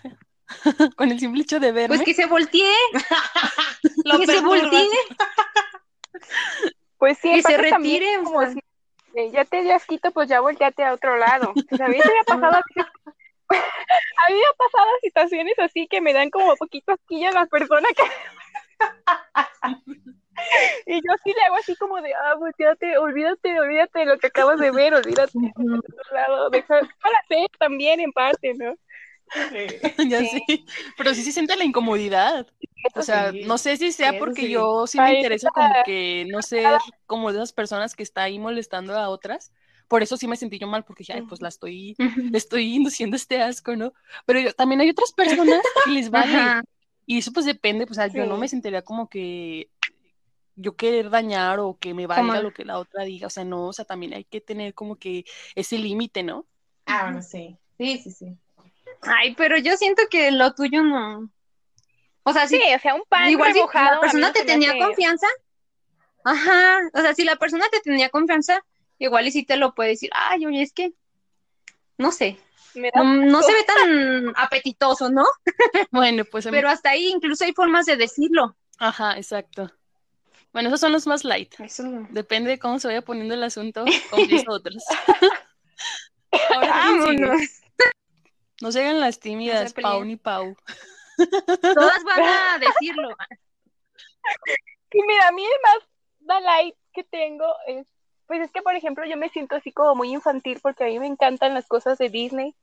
con 0.97 1.11
el 1.11 1.19
simple 1.19 1.43
hecho 1.43 1.61
de 1.61 1.73
verme. 1.73 1.97
Pues 1.97 2.05
que 2.05 2.15
se 2.15 2.27
voltee. 2.27 2.75
que 4.19 4.27
se 4.27 4.41
voltee. 4.41 4.89
Pues 6.99 7.19
sí, 7.19 7.33
que 7.33 7.43
se 7.43 7.57
retire. 7.57 8.07
Como 8.25 8.43
si, 8.51 8.61
ya 9.33 9.45
te 9.45 9.63
dio 9.63 9.75
asquito, 9.75 10.13
pues 10.13 10.29
ya 10.29 10.41
volteate 10.41 10.85
a 10.85 10.95
otro 10.95 11.17
lado. 11.17 11.53
Pues 11.69 11.81
a 11.81 11.89
mí 11.89 11.97
me 11.97 12.21
ha 12.21 12.25
pasado 12.25 12.55
a 13.49 14.29
mí 14.29 14.35
me 14.35 14.45
ha 14.45 14.53
pasado 14.57 14.89
situaciones 15.03 15.57
así 15.59 15.87
que 15.87 16.01
me 16.01 16.13
dan 16.13 16.31
como 16.31 16.57
poquito 16.57 16.93
asquillo 16.93 17.29
a 17.29 17.33
las 17.33 17.49
personas 17.49 17.91
que 17.97 18.03
y 20.87 20.97
yo 20.97 21.13
sí 21.25 21.33
le 21.33 21.41
hago 21.47 21.57
así 21.57 21.75
como 21.77 22.03
de, 22.03 22.13
ah, 22.15 22.35
volteate, 22.35 22.99
olvídate, 22.99 23.59
olvídate 23.59 24.01
de 24.01 24.07
lo 24.07 24.19
que 24.19 24.27
acabas 24.27 24.59
de 24.59 24.71
ver, 24.71 24.93
olvídate 24.95 25.39
de 25.39 25.51
otro 25.57 26.15
lado, 26.15 26.51
para 26.51 26.87
hacer 27.25 27.49
también 27.59 28.01
en 28.01 28.13
parte, 28.13 28.53
¿no? 28.55 28.75
ya 30.09 30.21
sí. 30.21 30.67
Pero 30.97 31.15
sí 31.15 31.23
se 31.23 31.33
siente 31.33 31.57
la 31.57 31.65
incomodidad. 31.65 32.47
O 32.95 33.03
sea, 33.03 33.33
no 33.33 33.59
sé 33.59 33.77
si 33.77 33.93
sea 33.93 34.19
porque 34.19 34.49
yo 34.49 34.87
sí 34.87 34.99
me 34.99 35.17
interesa 35.17 35.51
como 35.51 35.75
que 35.85 36.27
no 36.31 36.43
ser 36.43 36.79
como 37.07 37.33
de 37.33 37.39
esas 37.39 37.53
personas 37.53 37.95
que 37.95 38.03
está 38.03 38.23
ahí 38.23 38.39
molestando 38.39 38.97
a 38.97 39.09
otras, 39.09 39.53
por 39.89 40.03
eso 40.03 40.17
sí 40.17 40.27
me 40.27 40.37
sentí 40.37 40.59
yo 40.59 40.67
mal, 40.67 40.85
porque 40.85 41.03
dije, 41.03 41.15
ay, 41.15 41.23
pues 41.23 41.41
la 41.41 41.49
estoy, 41.49 41.95
le 41.99 42.39
estoy 42.39 42.75
induciendo 42.75 43.17
este 43.17 43.41
asco, 43.43 43.77
¿no? 43.77 43.93
Pero 44.25 44.53
también 44.53 44.81
hay 44.81 44.91
otras 44.91 45.13
personas 45.13 45.61
que 45.85 45.91
les 45.91 46.11
vale. 46.11 46.63
Y 47.07 47.19
eso 47.19 47.33
pues 47.33 47.47
depende, 47.47 47.87
pues 47.87 47.99
yo 48.13 48.27
no 48.27 48.37
me 48.37 48.49
sentiría 48.49 48.83
como 48.83 49.09
que 49.09 49.71
yo 50.57 50.75
querer 50.75 51.11
dañar 51.11 51.61
o 51.61 51.79
que 51.79 51.95
me 51.95 52.07
valga 52.07 52.41
lo 52.41 52.53
que 52.53 52.65
la 52.65 52.79
otra 52.79 53.05
diga, 53.05 53.27
o 53.27 53.31
sea, 53.31 53.45
no, 53.45 53.67
o 53.67 53.73
sea, 53.73 53.85
también 53.85 54.15
hay 54.15 54.25
que 54.25 54.41
tener 54.41 54.75
como 54.75 54.97
que 54.97 55.25
ese 55.55 55.79
límite, 55.79 56.23
¿no? 56.23 56.47
Ah, 56.87 57.05
bueno, 57.05 57.23
sí, 57.23 57.57
sí, 57.79 57.99
sí, 57.99 58.11
sí. 58.11 58.39
Ay, 59.03 59.35
pero 59.35 59.57
yo 59.59 59.77
siento 59.77 60.03
que 60.11 60.31
lo 60.31 60.55
tuyo 60.55 60.83
no. 60.83 61.31
O 62.23 62.33
sea, 62.33 62.49
sí, 62.49 62.61
o 62.75 62.79
sea, 62.81 62.95
un 62.95 63.05
pan 63.09 63.31
igual 63.31 63.53
si 63.53 63.61
la 63.61 64.01
persona 64.01 64.33
te 64.33 64.45
tenía 64.45 64.77
confianza. 64.79 65.27
Ajá, 66.25 66.81
o 66.93 67.01
sea, 67.01 67.15
si 67.15 67.25
la 67.25 67.37
persona 67.37 67.67
te 67.71 67.81
tenía 67.81 68.09
confianza, 68.09 68.65
igual 68.99 69.29
y 69.29 69.31
si 69.33 69.45
te 69.45 69.57
lo 69.57 69.75
puede 69.75 69.91
decir, 69.91 70.11
ay, 70.13 70.45
oye, 70.45 70.63
es 70.63 70.73
que, 70.73 70.93
no 71.99 72.11
sé, 72.11 72.39
no, 72.95 73.43
se 73.43 73.53
ve 73.53 73.65
tan 73.65 74.33
apetitoso, 74.37 75.11
¿no? 75.11 75.25
Bueno, 75.91 76.25
pues. 76.25 76.47
Pero 76.51 76.69
hasta 76.69 76.91
ahí 76.91 77.07
incluso 77.09 77.45
hay 77.45 77.53
formas 77.53 77.87
de 77.87 77.97
decirlo. 77.97 78.57
Ajá, 78.79 79.17
exacto. 79.17 79.73
Bueno, 80.53 80.69
esos 80.69 80.81
son 80.81 80.93
los 80.93 81.07
más 81.07 81.25
light. 81.25 81.55
Depende 82.11 82.51
de 82.51 82.59
cómo 82.59 82.79
se 82.79 82.89
vaya 82.89 83.03
poniendo 83.03 83.35
el 83.35 83.43
asunto 83.43 83.85
con 84.11 84.29
los 84.29 84.45
otros. 84.49 84.83
Ahora, 86.55 87.37
no 88.61 88.73
se 88.73 88.81
hagan 88.81 89.01
las 89.01 89.21
tímidas, 89.21 89.73
Pau 89.75 90.05
ni 90.05 90.17
Pau. 90.17 90.57
Todas 91.17 92.05
van 92.05 92.23
a 92.23 92.59
decirlo. 92.61 93.17
Y 94.93 95.03
mira, 95.03 95.29
a 95.29 95.33
mí 95.33 95.45
el 95.45 95.61
más 95.63 95.89
da 96.21 96.41
light 96.41 96.75
que 96.93 97.05
tengo 97.05 97.47
es, 97.67 97.87
pues 98.27 98.41
es 98.41 98.51
que, 98.51 98.63
por 98.63 98.75
ejemplo, 98.75 99.05
yo 99.05 99.17
me 99.17 99.29
siento 99.29 99.57
así 99.57 99.73
como 99.73 99.95
muy 99.95 100.13
infantil 100.13 100.59
porque 100.63 100.85
a 100.85 100.87
mí 100.89 100.99
me 100.99 101.07
encantan 101.07 101.55
las 101.55 101.67
cosas 101.67 101.99
de 101.99 102.09
Disney 102.09 102.55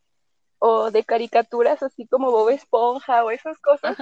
o 0.60 0.92
de 0.92 1.04
caricaturas, 1.04 1.84
así 1.84 2.08
como 2.08 2.32
Bob 2.32 2.50
Esponja 2.50 3.24
o 3.24 3.32
esas 3.32 3.60
cosas. 3.60 3.98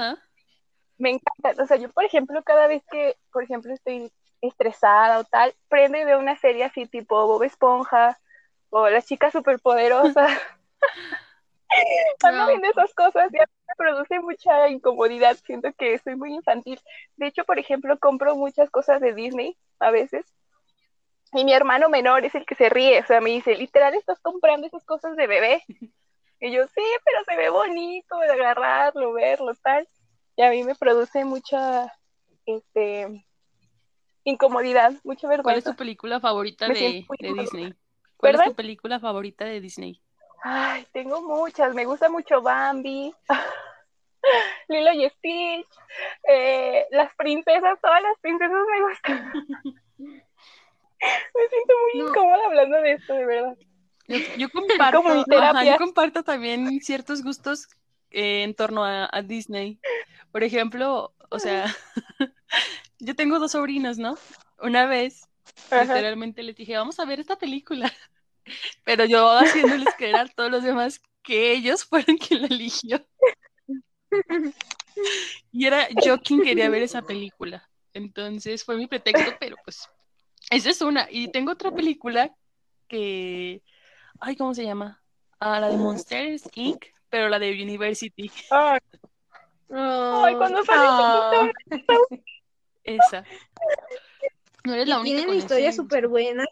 Me 0.98 1.10
encanta. 1.10 1.62
O 1.62 1.68
sea, 1.68 1.78
yo, 1.78 1.90
por 1.90 2.06
ejemplo, 2.06 2.42
cada 2.44 2.68
vez 2.68 2.84
que, 2.90 3.18
por 3.32 3.44
ejemplo, 3.44 3.74
estoy 3.74 4.12
estresada 4.42 5.20
o 5.20 5.24
tal, 5.24 5.54
prendo 5.70 5.98
y 5.98 6.04
veo 6.04 6.20
una 6.20 6.38
serie 6.38 6.64
así 6.64 6.86
tipo 6.86 7.28
Bob 7.28 7.44
Esponja 7.44 8.20
o 8.70 8.90
Las 8.90 9.06
chicas 9.06 9.34
superpoderosas. 9.34 10.32
Cuando 12.22 12.48
viendo 12.48 12.68
esas 12.70 12.94
cosas 12.94 13.30
ya 13.32 13.46
me 13.68 13.76
produce 13.78 14.20
mucha 14.20 14.70
incomodidad, 14.70 15.38
siento 15.46 15.72
que 15.74 15.98
soy 16.00 16.16
muy 16.16 16.34
infantil. 16.34 16.80
De 17.16 17.28
hecho, 17.28 17.44
por 17.46 17.60
ejemplo, 17.60 17.98
compro 18.00 18.36
muchas 18.36 18.70
cosas 18.70 19.02
de 19.02 19.14
Disney 19.14 19.58
a 19.80 19.92
veces. 19.92 20.26
Y 21.34 21.46
mi 21.46 21.54
hermano 21.54 21.88
menor 21.90 22.26
es 22.26 22.36
el 22.36 22.46
que 22.46 22.56
se 22.56 22.70
ríe, 22.70 23.00
o 23.00 23.06
sea, 23.06 23.22
me 23.22 23.30
dice, 23.30 23.56
literal, 23.56 23.94
estás 23.94 24.20
comprando 24.20 24.68
esas 24.68 24.84
cosas 24.84 25.16
de 25.16 25.28
bebé. 25.28 25.64
Y 26.42 26.52
yo, 26.52 26.68
sí, 26.68 26.82
pero 27.06 27.24
se 27.24 27.38
ve 27.38 27.50
bonito 27.50 28.18
de 28.18 28.32
agarrarlo, 28.32 29.14
verlo, 29.14 29.54
tal. 29.62 29.88
Y 30.36 30.42
a 30.42 30.50
mí 30.50 30.64
me 30.64 30.76
produce 30.76 31.24
mucha, 31.24 31.94
este, 32.46 33.24
incomodidad, 34.24 34.94
mucha 35.04 35.28
vergüenza. 35.28 35.44
¿Cuál 35.44 35.58
es 35.58 35.64
tu 35.64 35.76
película 35.76 36.20
favorita 36.20 36.68
de, 36.68 37.06
Disney? 37.20 37.76
¿Cuál 38.18 38.36
es 38.36 38.44
tu 38.44 38.56
película 38.56 39.00
favorita 39.00 39.46
de 39.46 39.62
Disney? 39.62 40.02
Ay, 40.42 40.88
tengo 40.92 41.22
muchas. 41.22 41.74
Me 41.74 41.86
gusta 41.86 42.10
mucho 42.10 42.42
Bambi, 42.42 43.14
Lilo 44.68 44.92
y 44.94 45.10
Stitch, 45.10 45.68
eh, 46.28 46.88
las 46.92 47.14
princesas, 47.16 47.80
todas 47.82 48.02
las 48.02 48.18
princesas 48.20 48.58
me 48.72 48.82
gustan. 48.82 49.34
me 49.98 51.50
siento 51.50 51.74
muy 51.94 52.08
incómoda 52.08 52.46
hablando 52.46 52.82
de 52.82 52.94
esto, 52.94 53.14
de 53.14 53.26
verdad. 53.26 53.58
Yo, 54.38 54.50
comparto, 54.52 55.04
comparto 55.78 56.24
también 56.24 56.82
ciertos 56.82 57.24
gustos 57.24 57.68
eh, 58.10 58.44
en 58.44 58.56
torno 58.56 58.84
a, 58.84 59.10
Disney. 59.24 59.80
Por 60.32 60.44
ejemplo, 60.44 61.14
o 61.30 61.40
sea, 61.40 61.66
yo 63.00 63.16
tengo 63.16 63.40
dos 63.40 63.52
sobrinos, 63.52 63.98
¿no? 63.98 64.18
Una 64.60 64.86
vez, 64.86 65.28
literalmente 65.72 66.44
les 66.44 66.56
dije, 66.56 66.78
vamos 66.78 67.00
a 67.00 67.06
ver 67.06 67.20
esta 67.20 67.38
película. 67.38 67.92
Pero 68.84 69.06
yo 69.06 69.30
haciéndoles 69.30 69.94
creer 69.98 70.16
a 70.16 70.28
todos 70.28 70.52
los 70.52 70.64
demás 70.64 71.02
que 71.24 71.52
ellos 71.52 71.86
fueron 71.90 72.18
quien 72.18 72.42
la 72.42 72.48
eligió. 72.48 73.06
Y 75.52 75.66
era 75.66 75.88
yo 76.04 76.20
quien 76.20 76.42
quería 76.42 76.70
ver 76.70 76.84
esa 76.84 77.02
película. 77.02 77.68
Entonces 77.94 78.64
fue 78.64 78.78
mi 78.78 78.88
pretexto, 78.88 79.36
pero 79.40 79.56
pues 79.64 79.88
esa 80.50 80.70
es 80.70 80.82
una. 80.82 81.08
Y 81.10 81.30
tengo 81.32 81.52
otra 81.52 81.72
película 81.72 82.34
que 82.88 83.62
Ay, 84.24 84.36
¿cómo 84.36 84.54
se 84.54 84.64
llama? 84.64 85.02
Ah, 85.40 85.60
la 85.60 85.70
de 85.70 85.78
Monsters 85.78 86.48
Inc., 86.54 86.86
pero 87.10 87.28
la 87.28 87.40
de 87.40 87.52
University. 87.52 88.32
Ay, 88.52 90.36
cuando 90.36 90.64
sale 90.64 91.52
Esa. 92.84 93.24
No 94.64 94.74
eres 94.74 94.88
la 94.88 95.00
única. 95.00 95.18
Tienen 95.18 95.36
historias 95.36 95.76
súper 95.76 96.08
buenas. 96.08 96.48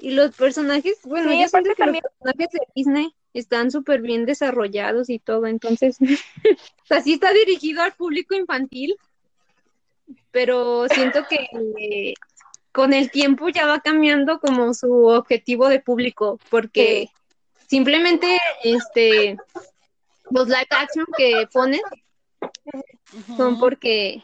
Y 0.00 0.12
los 0.12 0.34
personajes, 0.34 0.98
bueno, 1.04 1.30
sí, 1.30 1.40
yo 1.40 1.48
siento 1.48 1.74
que 1.74 1.86
los 1.86 1.98
personajes 2.00 2.48
de 2.52 2.60
Disney 2.74 3.14
están 3.34 3.70
súper 3.70 4.02
bien 4.02 4.26
desarrollados 4.26 5.10
y 5.10 5.18
todo, 5.18 5.46
entonces, 5.46 5.98
o 6.82 6.86
sea, 6.86 7.00
sí 7.00 7.14
está 7.14 7.32
dirigido 7.32 7.82
al 7.82 7.92
público 7.92 8.34
infantil, 8.34 8.96
pero 10.30 10.86
siento 10.88 11.26
que 11.28 12.14
con 12.72 12.94
el 12.94 13.10
tiempo 13.10 13.48
ya 13.48 13.66
va 13.66 13.80
cambiando 13.80 14.40
como 14.40 14.74
su 14.74 15.06
objetivo 15.06 15.68
de 15.68 15.80
público, 15.80 16.38
porque 16.50 17.10
simplemente 17.66 18.38
este 18.64 19.36
los 20.30 20.48
live 20.48 20.66
action 20.70 21.06
que 21.16 21.46
ponen 21.52 21.82
son 23.36 23.58
porque 23.58 24.22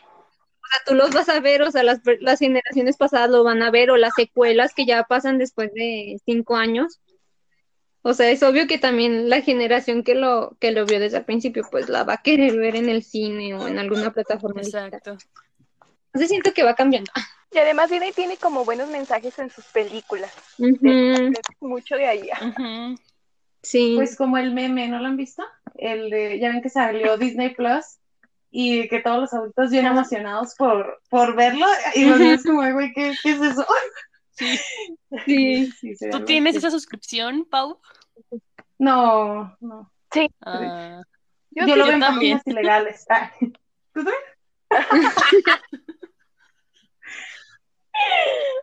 sea, 0.69 0.81
tú 0.87 0.95
los 0.95 1.11
vas 1.11 1.29
a 1.29 1.41
ver, 1.41 1.63
o 1.63 1.71
sea, 1.71 1.83
las, 1.83 2.01
las 2.21 2.39
generaciones 2.39 2.97
pasadas 2.97 3.31
lo 3.31 3.45
van 3.45 3.63
a 3.63 3.71
ver, 3.71 3.91
o 3.91 3.97
las 3.97 4.13
secuelas 4.15 4.75
que 4.75 4.87
ya 4.87 5.05
pasan 5.05 5.39
después 5.39 5.73
de 5.75 6.19
cinco 6.25 6.57
años. 6.57 7.01
O 8.03 8.15
sea, 8.15 8.31
es 8.31 8.43
obvio 8.43 8.67
que 8.67 8.79
también 8.79 9.29
la 9.29 9.43
generación 9.43 10.03
que 10.03 10.15
lo, 10.15 10.57
que 10.61 10.71
lo 10.71 10.87
vio 10.87 11.01
desde 11.01 11.19
el 11.19 11.25
principio, 11.25 11.65
pues 11.71 11.89
la 11.89 12.05
va 12.05 12.15
a 12.15 12.23
querer 12.23 12.57
ver 12.57 12.77
en 12.77 12.89
el 12.89 13.03
cine 13.03 13.55
o 13.55 13.67
en 13.69 13.79
alguna 13.79 14.13
plataforma. 14.13 14.63
Exacto. 14.63 15.19
Entonces 16.07 16.29
siento 16.29 16.53
que 16.55 16.63
va 16.63 16.75
cambiando. 16.75 17.11
Y 17.51 17.59
además 17.59 17.91
Disney 17.91 18.13
tiene 18.13 18.37
como 18.37 18.65
buenos 18.65 18.89
mensajes 18.89 19.39
en 19.39 19.51
sus 19.51 19.65
películas. 19.67 20.33
Mucho 21.61 21.97
de 21.97 22.07
ahí. 22.07 22.29
Sí. 23.63 23.95
Pues 23.97 24.17
como 24.17 24.39
el 24.39 24.53
meme, 24.53 24.89
¿no 24.89 25.01
lo 25.01 25.07
han 25.07 25.17
visto? 25.17 25.43
El 25.75 26.11
de, 26.11 26.39
ya 26.39 26.51
ven 26.51 26.63
que 26.63 26.71
salió 26.71 27.17
Disney 27.17 27.55
Plus 27.55 27.99
y 28.51 28.89
que 28.89 29.01
todos 29.01 29.19
los 29.19 29.35
adultos 29.35 29.71
bien 29.71 29.87
emocionados 29.87 30.55
por, 30.57 31.01
por 31.11 31.37
verlo 31.37 31.67
y 31.95 32.07
los 32.07 32.19
niños 32.19 32.43
como, 32.43 32.73
güey, 32.73 32.93
¿qué, 32.93 33.15
¿qué, 33.23 33.31
es 33.33 33.41
eso? 33.41 33.67
Sí. 35.25 35.73
sí. 35.73 35.97
¿Tú 36.13 36.25
tienes 36.25 36.55
esa 36.55 36.71
suscripción, 36.71 37.45
Pau? 37.51 37.81
No, 38.79 39.57
no. 39.59 39.91
Sí. 40.13 40.31
Ah. 40.47 41.03
yo, 41.51 41.67
lo 41.75 41.87
veo 41.87 41.95
en 41.95 42.01
páginas 42.01 42.47
ilegales. 42.47 43.05
Ah. 43.11 43.33
¿Tú 43.93 44.05
también? 44.05 44.15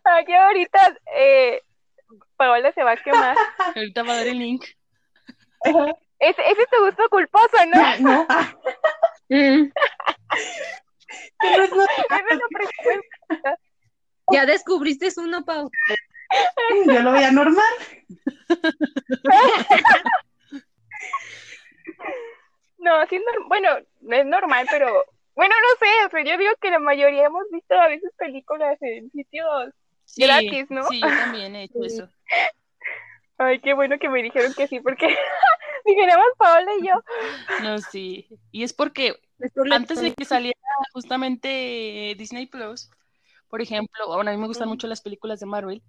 Aquí 0.06 0.34
ahorita 0.34 0.98
eh, 1.14 1.62
Paola 2.38 2.72
se 2.72 2.84
va 2.84 2.92
a 2.92 2.98
quemar. 2.98 3.36
Ahorita 3.76 4.04
va 4.04 4.14
a 4.14 4.16
dar 4.18 4.28
el 4.28 4.40
link. 4.40 4.64
Ese, 6.20 6.42
ese 6.42 6.62
es 6.62 6.70
tu 6.70 6.86
gusto 6.86 7.10
culposo, 7.10 7.58
¿no? 7.74 7.98
No. 8.00 8.28
Mm. 9.30 9.72
ya 14.32 14.46
descubriste 14.46 15.10
uno, 15.18 15.44
Pau. 15.46 15.70
Yo 16.88 17.02
lo 17.02 17.12
veía 17.12 17.32
normal. 17.32 17.64
no, 22.78 23.06
sí, 23.08 23.22
bueno, 23.48 23.70
no 24.02 24.16
es 24.16 24.26
normal, 24.26 24.68
pero 24.70 25.04
bueno, 25.36 25.56
no 25.62 25.86
sé, 25.86 25.92
pero 26.12 26.30
yo 26.30 26.38
digo 26.38 26.52
que 26.62 26.72
la 26.72 26.80
mayoría 26.80 27.26
hemos 27.26 27.44
visto 27.52 27.76
a 27.76 27.90
veces 27.90 28.10
películas 28.18 28.78
en 28.82 29.12
sitios 29.12 29.74
gratis, 30.16 30.66
¿no? 30.70 30.88
Sí, 30.88 31.02
yo 31.02 31.08
también 31.08 31.56
he 31.56 31.64
hecho 31.64 31.84
eso. 31.84 32.08
Ay, 33.38 33.60
qué 33.60 33.74
bueno 33.74 34.00
que 34.00 34.10
me 34.10 34.24
dijeron 34.24 34.54
que 34.54 34.68
sí, 34.68 34.80
porque 34.80 35.08
dije 35.86 36.06
nada 36.06 36.20
más 36.20 36.38
Paola 36.38 36.72
y 36.80 36.88
yo. 36.88 36.94
No, 37.64 37.78
sí. 37.80 38.28
Y 38.56 38.64
es 38.64 38.72
porque 38.72 39.20
antes 39.70 40.00
de 40.00 40.14
que 40.14 40.24
saliera 40.24 40.58
justamente 40.94 42.16
Disney 42.18 42.46
Plus, 42.46 42.90
por 43.50 43.62
ejemplo, 43.62 44.08
bueno, 44.08 44.32
a 44.32 44.34
mí 44.34 44.40
me 44.40 44.48
gustan 44.48 44.70
mucho 44.70 44.88
las 44.88 45.02
películas 45.02 45.42
de 45.42 45.46
Marvel, 45.46 45.84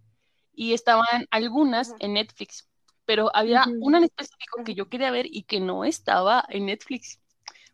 y 0.52 0.72
estaban 0.72 1.28
algunas 1.30 1.94
en 2.00 2.14
Netflix, 2.14 2.68
pero 3.04 3.30
había 3.36 3.66
una 3.78 3.98
en 3.98 4.04
específico 4.04 4.64
que 4.64 4.74
yo 4.74 4.88
quería 4.88 5.12
ver 5.12 5.26
y 5.28 5.44
que 5.44 5.60
no 5.60 5.84
estaba 5.84 6.44
en 6.48 6.66
Netflix. 6.66 7.20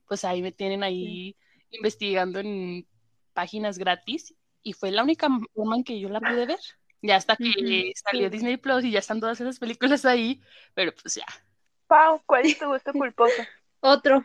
Pues 0.08 0.26
ahí 0.26 0.42
me 0.42 0.52
tienen 0.52 0.82
ahí 0.82 1.36
investigando 1.70 2.40
en 2.40 2.86
páginas 3.32 3.78
gratis 3.78 4.34
y 4.62 4.74
fue 4.74 4.90
la 4.90 5.04
única 5.04 5.30
forma 5.54 5.76
en 5.76 5.84
que 5.84 5.98
yo 6.00 6.10
la 6.10 6.20
pude 6.20 6.44
ver. 6.44 6.58
Ya 7.00 7.16
hasta 7.16 7.36
que 7.36 7.94
salió 7.94 8.28
Disney 8.28 8.58
Plus 8.58 8.84
y 8.84 8.90
ya 8.90 8.98
están 8.98 9.20
todas 9.20 9.40
esas 9.40 9.58
películas 9.58 10.04
ahí, 10.04 10.42
pero 10.74 10.92
pues 10.94 11.14
ya. 11.14 11.24
Pau, 11.86 12.20
¿cuál 12.26 12.44
es 12.44 12.58
tu 12.58 12.66
gusto 12.66 12.92
culposo? 12.92 13.42
Otro. 13.80 14.22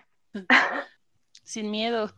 Sin 1.44 1.72
miedo. 1.72 2.12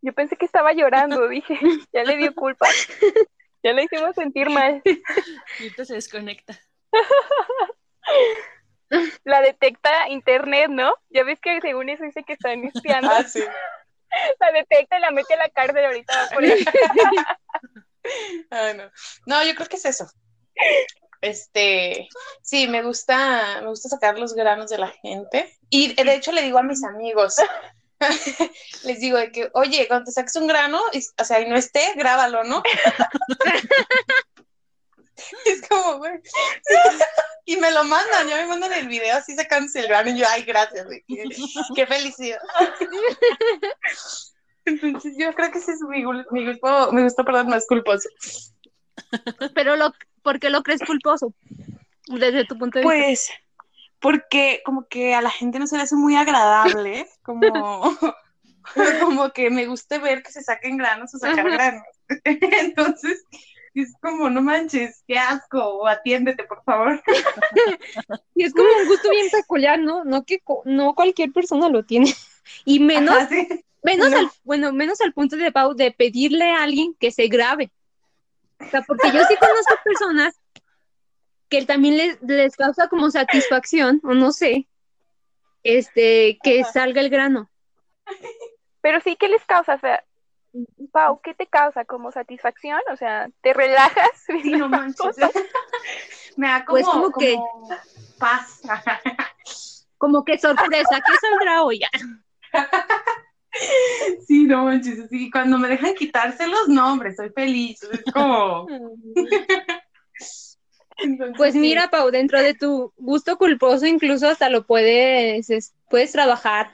Yo 0.00 0.12
pensé 0.12 0.36
que 0.36 0.46
estaba 0.46 0.72
llorando, 0.72 1.28
dije, 1.28 1.58
ya 1.92 2.04
le 2.04 2.16
dio 2.16 2.34
culpa. 2.34 2.66
Ya 3.62 3.72
le 3.72 3.84
hicimos 3.84 4.14
sentir 4.14 4.50
mal. 4.50 4.82
Y 5.58 5.64
ahorita 5.64 5.84
se 5.84 5.94
desconecta. 5.94 6.58
La 9.24 9.40
detecta 9.40 10.08
internet, 10.08 10.68
¿no? 10.68 10.94
Ya 11.08 11.24
ves 11.24 11.40
que 11.40 11.60
según 11.60 11.88
eso 11.88 12.04
dice 12.04 12.24
que 12.24 12.34
están 12.34 12.64
espiando. 12.64 13.10
Ah, 13.10 13.22
sí. 13.22 13.42
La 14.40 14.52
detecta 14.52 14.98
y 14.98 15.00
la 15.00 15.10
mete 15.10 15.34
a 15.34 15.38
la 15.38 15.48
cárcel 15.48 15.84
ahorita 15.84 16.14
va 16.14 16.28
por 16.34 16.44
ahí. 16.44 16.64
Ay, 18.50 18.76
no. 18.76 18.90
no, 19.26 19.44
yo 19.44 19.54
creo 19.54 19.68
que 19.68 19.76
es 19.76 19.84
eso. 19.86 20.10
Este, 21.22 22.08
sí, 22.42 22.66
me 22.66 22.82
gusta, 22.82 23.60
me 23.62 23.68
gusta 23.68 23.88
sacar 23.88 24.18
los 24.18 24.34
granos 24.34 24.70
de 24.70 24.78
la 24.78 24.88
gente. 24.88 25.56
Y 25.70 25.94
de 25.94 26.14
hecho 26.14 26.32
le 26.32 26.42
digo 26.42 26.58
a 26.58 26.64
mis 26.64 26.82
amigos, 26.84 27.36
les 28.84 29.00
digo 29.00 29.18
que, 29.32 29.48
oye, 29.54 29.86
cuando 29.86 30.06
te 30.06 30.12
saques 30.12 30.34
un 30.36 30.48
grano, 30.48 30.80
y- 30.92 30.98
o 30.98 31.24
sea, 31.24 31.40
y 31.40 31.48
no 31.48 31.56
esté, 31.56 31.94
grábalo, 31.94 32.42
¿no? 32.42 32.62
es 35.46 35.62
como, 35.68 35.98
güey. 35.98 36.20
Y 37.44 37.56
me 37.56 37.70
lo 37.70 37.84
mandan, 37.84 38.28
ya 38.28 38.38
me 38.38 38.46
mandan 38.46 38.72
el 38.72 38.88
video 38.88 39.16
así 39.16 39.36
sacándose 39.36 39.78
el 39.80 39.86
grano 39.86 40.10
y 40.10 40.18
yo, 40.18 40.26
ay, 40.28 40.42
gracias, 40.42 40.84
güey, 40.86 41.04
qué, 41.76 41.86
felicidad. 41.86 42.40
Entonces 44.64 45.14
yo 45.16 45.32
creo 45.34 45.52
que 45.52 45.58
ese 45.58 45.72
es 45.72 45.80
mi, 45.82 46.04
mi 46.30 46.46
gusto, 46.46 46.92
mi 46.92 47.02
gusto, 47.04 47.24
perdón, 47.24 47.48
más 47.48 47.66
culposo. 47.66 48.08
Pero 49.54 49.76
lo, 49.76 49.92
¿por 50.22 50.40
qué 50.40 50.50
lo 50.50 50.62
crees 50.62 50.80
culposo? 50.86 51.34
Desde 52.06 52.44
tu 52.44 52.58
punto 52.58 52.78
de 52.78 52.84
vista. 52.84 52.96
Pues, 52.96 53.30
porque 54.00 54.62
como 54.64 54.86
que 54.88 55.14
a 55.14 55.22
la 55.22 55.30
gente 55.30 55.58
no 55.58 55.66
se 55.66 55.76
le 55.76 55.84
hace 55.84 55.94
muy 55.94 56.16
agradable, 56.16 57.06
como, 57.22 57.40
como 59.00 59.30
que 59.30 59.48
me 59.48 59.66
guste 59.66 59.98
ver 59.98 60.22
que 60.22 60.32
se 60.32 60.42
saquen 60.42 60.76
granos 60.76 61.14
o 61.14 61.18
sacar 61.18 61.46
Ajá. 61.46 61.56
granos. 61.56 61.84
Entonces, 62.24 63.24
es 63.74 63.94
como, 64.02 64.28
no 64.28 64.42
manches, 64.42 65.02
qué 65.06 65.18
asco, 65.18 65.58
o 65.58 65.86
atiéndete, 65.86 66.44
por 66.44 66.62
favor. 66.64 67.02
Y 68.34 68.44
es 68.44 68.52
como 68.52 68.68
un 68.80 68.88
gusto 68.88 69.08
bien 69.10 69.30
peculiar, 69.30 69.78
¿no? 69.78 70.04
No 70.04 70.24
que 70.24 70.42
no 70.64 70.94
cualquier 70.94 71.32
persona 71.32 71.68
lo 71.68 71.84
tiene. 71.84 72.12
Y 72.64 72.80
menos, 72.80 73.14
Ajá, 73.14 73.28
sí. 73.28 73.46
menos 73.82 74.10
no. 74.10 74.18
al, 74.18 74.30
bueno, 74.42 74.72
menos 74.72 75.00
al 75.00 75.12
punto 75.12 75.36
de 75.36 75.52
Pau 75.52 75.74
de 75.74 75.92
pedirle 75.92 76.50
a 76.50 76.62
alguien 76.62 76.94
que 76.98 77.12
se 77.12 77.28
grabe. 77.28 77.70
O 78.66 78.70
sea, 78.70 78.82
porque 78.82 79.10
yo 79.12 79.24
sí 79.24 79.36
conozco 79.36 79.74
personas 79.84 80.34
que 81.48 81.64
también 81.66 81.96
les, 81.96 82.22
les 82.22 82.56
causa 82.56 82.88
como 82.88 83.10
satisfacción, 83.10 84.00
o 84.04 84.14
no 84.14 84.32
sé, 84.32 84.68
este, 85.62 86.38
que 86.42 86.62
Ajá. 86.62 86.72
salga 86.72 87.00
el 87.00 87.10
grano. 87.10 87.50
Pero 88.80 89.00
sí, 89.00 89.16
¿qué 89.16 89.28
les 89.28 89.44
causa? 89.44 89.74
O 89.74 89.78
sea, 89.78 90.04
Pau, 90.92 91.20
¿qué 91.22 91.32
te 91.34 91.46
causa? 91.46 91.84
¿Como 91.86 92.12
satisfacción? 92.12 92.80
O 92.92 92.96
sea, 92.96 93.28
¿te 93.40 93.52
relajas? 93.52 94.10
Sí, 94.26 94.52
no 94.52 94.68
manches. 94.68 95.16
Me 96.36 96.48
da 96.48 96.64
como, 96.64 96.76
Pues 96.76 96.86
como 96.86 97.12
que- 97.12 97.34
como 97.34 97.68
paz. 98.18 98.60
Como 99.98 100.24
que 100.24 100.38
sorpresa, 100.38 101.00
¿qué 101.06 101.12
saldrá 101.20 101.62
hoy? 101.62 101.80
No 104.52 104.64
manches, 104.66 104.98
así 105.00 105.30
cuando 105.30 105.56
me 105.58 105.66
dejan 105.68 105.94
quitárselos, 105.94 106.68
no, 106.68 106.92
hombre, 106.92 107.14
soy 107.14 107.30
feliz. 107.30 107.82
Es 107.82 108.04
como. 108.12 108.68
Entonces, 110.98 111.36
Pues 111.38 111.54
mira, 111.54 111.88
Pau, 111.88 112.10
dentro 112.10 112.40
de 112.42 112.52
tu 112.54 112.92
gusto 112.98 113.38
culposo, 113.38 113.86
incluso 113.86 114.28
hasta 114.28 114.50
lo 114.50 114.64
puedes, 114.66 115.48
es- 115.48 115.72
puedes 115.88 116.12
trabajar 116.12 116.70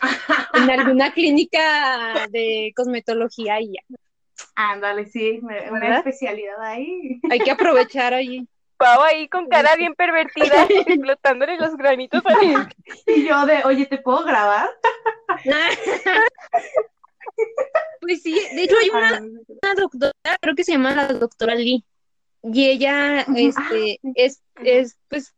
en 0.54 0.70
alguna 0.70 1.12
clínica 1.12 2.28
de 2.30 2.72
cosmetología 2.76 3.60
y 3.60 3.72
ya. 3.74 3.96
Ándale, 4.54 5.06
sí, 5.06 5.40
una 5.42 5.70
¿Verdad? 5.80 5.98
especialidad 5.98 6.62
ahí. 6.62 7.20
Hay 7.30 7.40
que 7.40 7.50
aprovechar 7.50 8.14
allí. 8.14 8.46
Pau 8.76 9.02
ahí 9.02 9.28
con 9.28 9.48
cara 9.48 9.74
bien 9.76 9.94
pervertida, 9.94 10.66
explotándole 10.86 11.56
los 11.56 11.76
granitos. 11.76 12.24
a 12.26 12.30
la- 12.30 12.68
Y 13.06 13.26
yo 13.26 13.46
de, 13.46 13.62
oye, 13.64 13.86
¿te 13.86 13.98
puedo 13.98 14.24
grabar? 14.24 14.68
Pues 18.00 18.22
sí, 18.22 18.38
de 18.54 18.62
hecho 18.62 18.76
hay 18.80 18.88
una, 18.90 19.18
una 19.20 19.74
doctora, 19.76 20.12
creo 20.40 20.54
que 20.54 20.64
se 20.64 20.72
llama 20.72 20.94
la 20.94 21.08
doctora 21.08 21.54
Lee, 21.54 21.84
y 22.42 22.66
ella 22.70 23.24
Ujú. 23.26 23.36
este, 23.36 23.98
es, 24.14 24.42
es 24.62 24.96
pues 25.08 25.34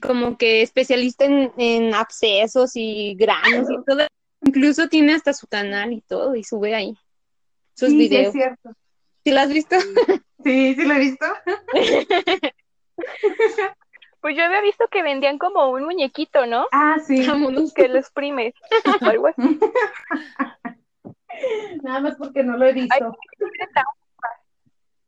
como 0.00 0.38
que 0.38 0.62
especialista 0.62 1.24
en, 1.24 1.52
en 1.56 1.94
abscesos 1.94 2.72
y 2.74 3.14
granos 3.16 3.68
y 3.70 3.84
todo. 3.84 4.06
Incluso 4.42 4.88
tiene 4.88 5.14
hasta 5.14 5.32
su 5.32 5.46
canal 5.48 5.92
y 5.92 6.00
todo, 6.02 6.36
y 6.36 6.44
sube 6.44 6.74
ahí 6.74 6.94
sus 7.74 7.88
sí, 7.90 7.96
sí, 7.98 8.04
es 8.04 8.10
videos. 8.10 8.32
cierto. 8.32 8.70
¿Sí 9.24 9.32
lo 9.32 9.40
has 9.40 9.52
visto? 9.52 9.76
Sí, 10.44 10.74
sí 10.74 10.84
lo 10.84 10.94
he 10.94 10.98
visto. 10.98 11.26
Pues 14.20 14.36
yo 14.36 14.44
había 14.44 14.60
visto 14.60 14.86
que 14.88 15.02
vendían 15.02 15.36
como 15.36 15.68
un 15.70 15.82
muñequito, 15.84 16.46
¿no? 16.46 16.68
Ah, 16.70 16.96
sí. 17.04 17.26
Vámonos. 17.26 17.72
Que 17.74 17.88
lo 17.88 17.98
exprimes. 17.98 18.54
o 19.02 19.04
algo 19.04 19.26
así. 19.26 19.42
Nada 21.82 21.98
más 22.00 22.14
porque 22.16 22.44
no 22.44 22.56
lo 22.56 22.66
he 22.66 22.72
visto. 22.72 22.94
Ay, 22.94 23.02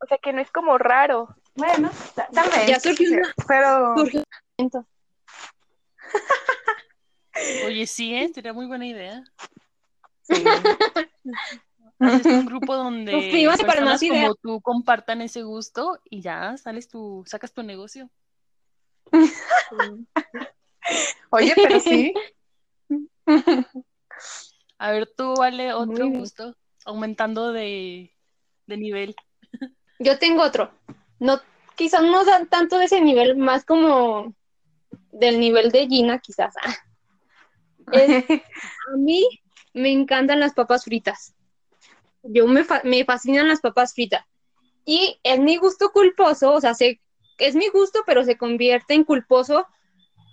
O 0.00 0.06
sea, 0.08 0.18
que 0.18 0.32
no 0.32 0.40
es 0.40 0.50
como 0.50 0.78
raro. 0.78 1.28
Bueno, 1.54 1.92
ta- 2.16 2.26
tal 2.34 2.50
vez. 2.50 2.66
Ya 2.66 2.80
surgió 2.80 3.08
una- 3.12 3.32
Pero. 3.46 3.94
Surgió. 3.98 4.24
Oye, 7.66 7.86
sí, 7.86 8.16
¿eh? 8.16 8.28
Sería 8.34 8.52
muy 8.52 8.66
buena 8.66 8.86
idea. 8.86 9.22
sí. 10.22 10.44
Haces 12.06 12.26
un 12.26 12.46
grupo 12.50 12.76
donde 12.76 13.12
para 13.66 13.84
más 13.84 14.00
como 14.00 14.34
tú 14.34 14.60
compartan 14.60 15.22
ese 15.22 15.42
gusto 15.42 15.98
y 16.04 16.20
ya 16.20 16.56
sales 16.56 16.88
tu, 16.88 17.24
sacas 17.26 17.52
tu 17.52 17.62
negocio. 17.62 18.10
Oye, 21.30 21.52
pero 21.56 21.80
sí. 21.80 22.12
A 24.78 24.90
ver, 24.90 25.10
tú, 25.16 25.34
vale, 25.34 25.72
otro 25.72 26.08
gusto, 26.08 26.56
aumentando 26.84 27.52
de, 27.52 28.12
de 28.66 28.76
nivel. 28.76 29.14
Yo 29.98 30.18
tengo 30.18 30.42
otro. 30.42 30.72
No, 31.20 31.40
quizás 31.76 32.02
no 32.02 32.24
dan 32.24 32.48
tanto 32.48 32.78
de 32.78 32.86
ese 32.86 33.00
nivel, 33.00 33.36
más 33.36 33.64
como 33.64 34.34
del 35.12 35.38
nivel 35.40 35.70
de 35.70 35.86
Gina, 35.86 36.18
quizás. 36.18 36.54
Es- 37.92 38.24
a 38.28 38.96
mí 38.96 39.26
me 39.72 39.92
encantan 39.92 40.40
las 40.40 40.52
papas 40.54 40.84
fritas. 40.84 41.34
Yo 42.24 42.46
me, 42.46 42.64
fa- 42.64 42.82
me 42.84 43.04
fascinan 43.04 43.48
las 43.48 43.60
papas 43.60 43.94
fritas. 43.94 44.24
Y 44.84 45.18
es 45.22 45.38
mi 45.40 45.56
gusto 45.56 45.90
culposo, 45.92 46.52
o 46.52 46.60
sea, 46.60 46.74
se, 46.74 47.00
es 47.38 47.54
mi 47.54 47.68
gusto, 47.68 48.02
pero 48.06 48.24
se 48.24 48.36
convierte 48.36 48.94
en 48.94 49.04
culposo 49.04 49.66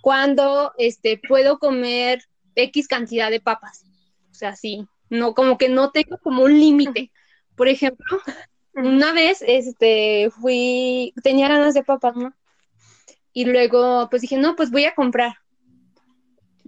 cuando 0.02 0.72
este, 0.78 1.20
puedo 1.28 1.58
comer 1.58 2.22
X 2.54 2.88
cantidad 2.88 3.30
de 3.30 3.40
papas. 3.40 3.84
O 4.30 4.34
sea, 4.34 4.56
sí, 4.56 4.86
no, 5.08 5.34
como 5.34 5.58
que 5.58 5.68
no 5.68 5.90
tengo 5.90 6.18
como 6.18 6.42
un 6.44 6.58
límite. 6.58 7.10
Por 7.56 7.68
ejemplo, 7.68 8.18
una 8.74 9.12
vez 9.12 9.42
este, 9.46 10.30
fui, 10.30 11.14
tenía 11.22 11.48
ganas 11.48 11.74
de 11.74 11.84
papas, 11.84 12.16
¿no? 12.16 12.34
Y 13.32 13.46
luego, 13.46 14.08
pues 14.10 14.22
dije, 14.22 14.36
no, 14.36 14.56
pues 14.56 14.70
voy 14.70 14.84
a 14.84 14.94
comprar. 14.94 15.36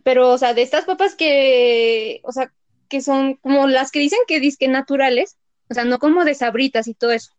Pero, 0.02 0.30
o 0.30 0.38
sea, 0.38 0.54
de 0.54 0.62
estas 0.62 0.84
papas 0.84 1.14
que, 1.14 2.20
o 2.24 2.32
sea, 2.32 2.52
que 2.88 3.00
son 3.00 3.34
como 3.36 3.66
las 3.66 3.90
que 3.90 4.00
dicen 4.00 4.20
que 4.26 4.40
disque 4.40 4.68
naturales, 4.68 5.36
o 5.68 5.74
sea, 5.74 5.84
no 5.84 5.98
como 5.98 6.24
de 6.24 6.34
sabritas 6.34 6.86
y 6.88 6.94
todo 6.94 7.12
eso. 7.12 7.32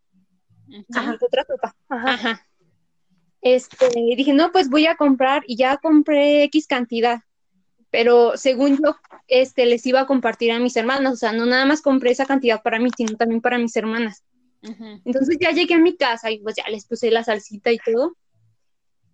Ajá, 0.94 1.18
otra 1.22 1.44
papa. 1.44 1.76
Ajá. 1.90 2.14
Ajá. 2.14 2.48
Este, 3.42 3.90
dije, 4.18 4.34
no, 4.34 4.52
pues 4.52 4.70
voy 4.70 4.88
a 4.88 4.96
comprar 4.96 5.44
y 5.46 5.56
ya 5.56 5.78
compré 5.78 6.44
X 6.46 6.66
cantidad. 6.66 7.20
Pero 7.92 8.38
según 8.38 8.80
yo, 8.84 8.96
este, 9.28 9.68
les 9.68 9.86
iba 9.86 10.02
a 10.02 10.08
compartir 10.08 10.52
a 10.52 10.60
mis 10.60 10.76
hermanas, 10.76 11.14
o 11.14 11.16
sea, 11.16 11.32
no 11.32 11.46
nada 11.46 11.66
más 11.66 11.82
compré 11.82 12.12
esa 12.12 12.26
cantidad 12.26 12.62
para 12.64 12.80
mí, 12.80 12.90
sino 12.98 13.16
también 13.16 13.42
para 13.42 13.58
mis 13.58 13.76
hermanas. 13.76 14.24
Entonces 15.06 15.38
ya 15.40 15.52
llegué 15.52 15.76
a 15.76 15.80
mi 15.80 15.96
casa 15.96 16.32
y 16.32 16.40
pues 16.40 16.56
ya 16.56 16.68
les 16.70 16.88
puse 16.88 17.12
la 17.12 17.24
salsita 17.24 17.72
y 17.72 17.78
todo. 17.78 18.18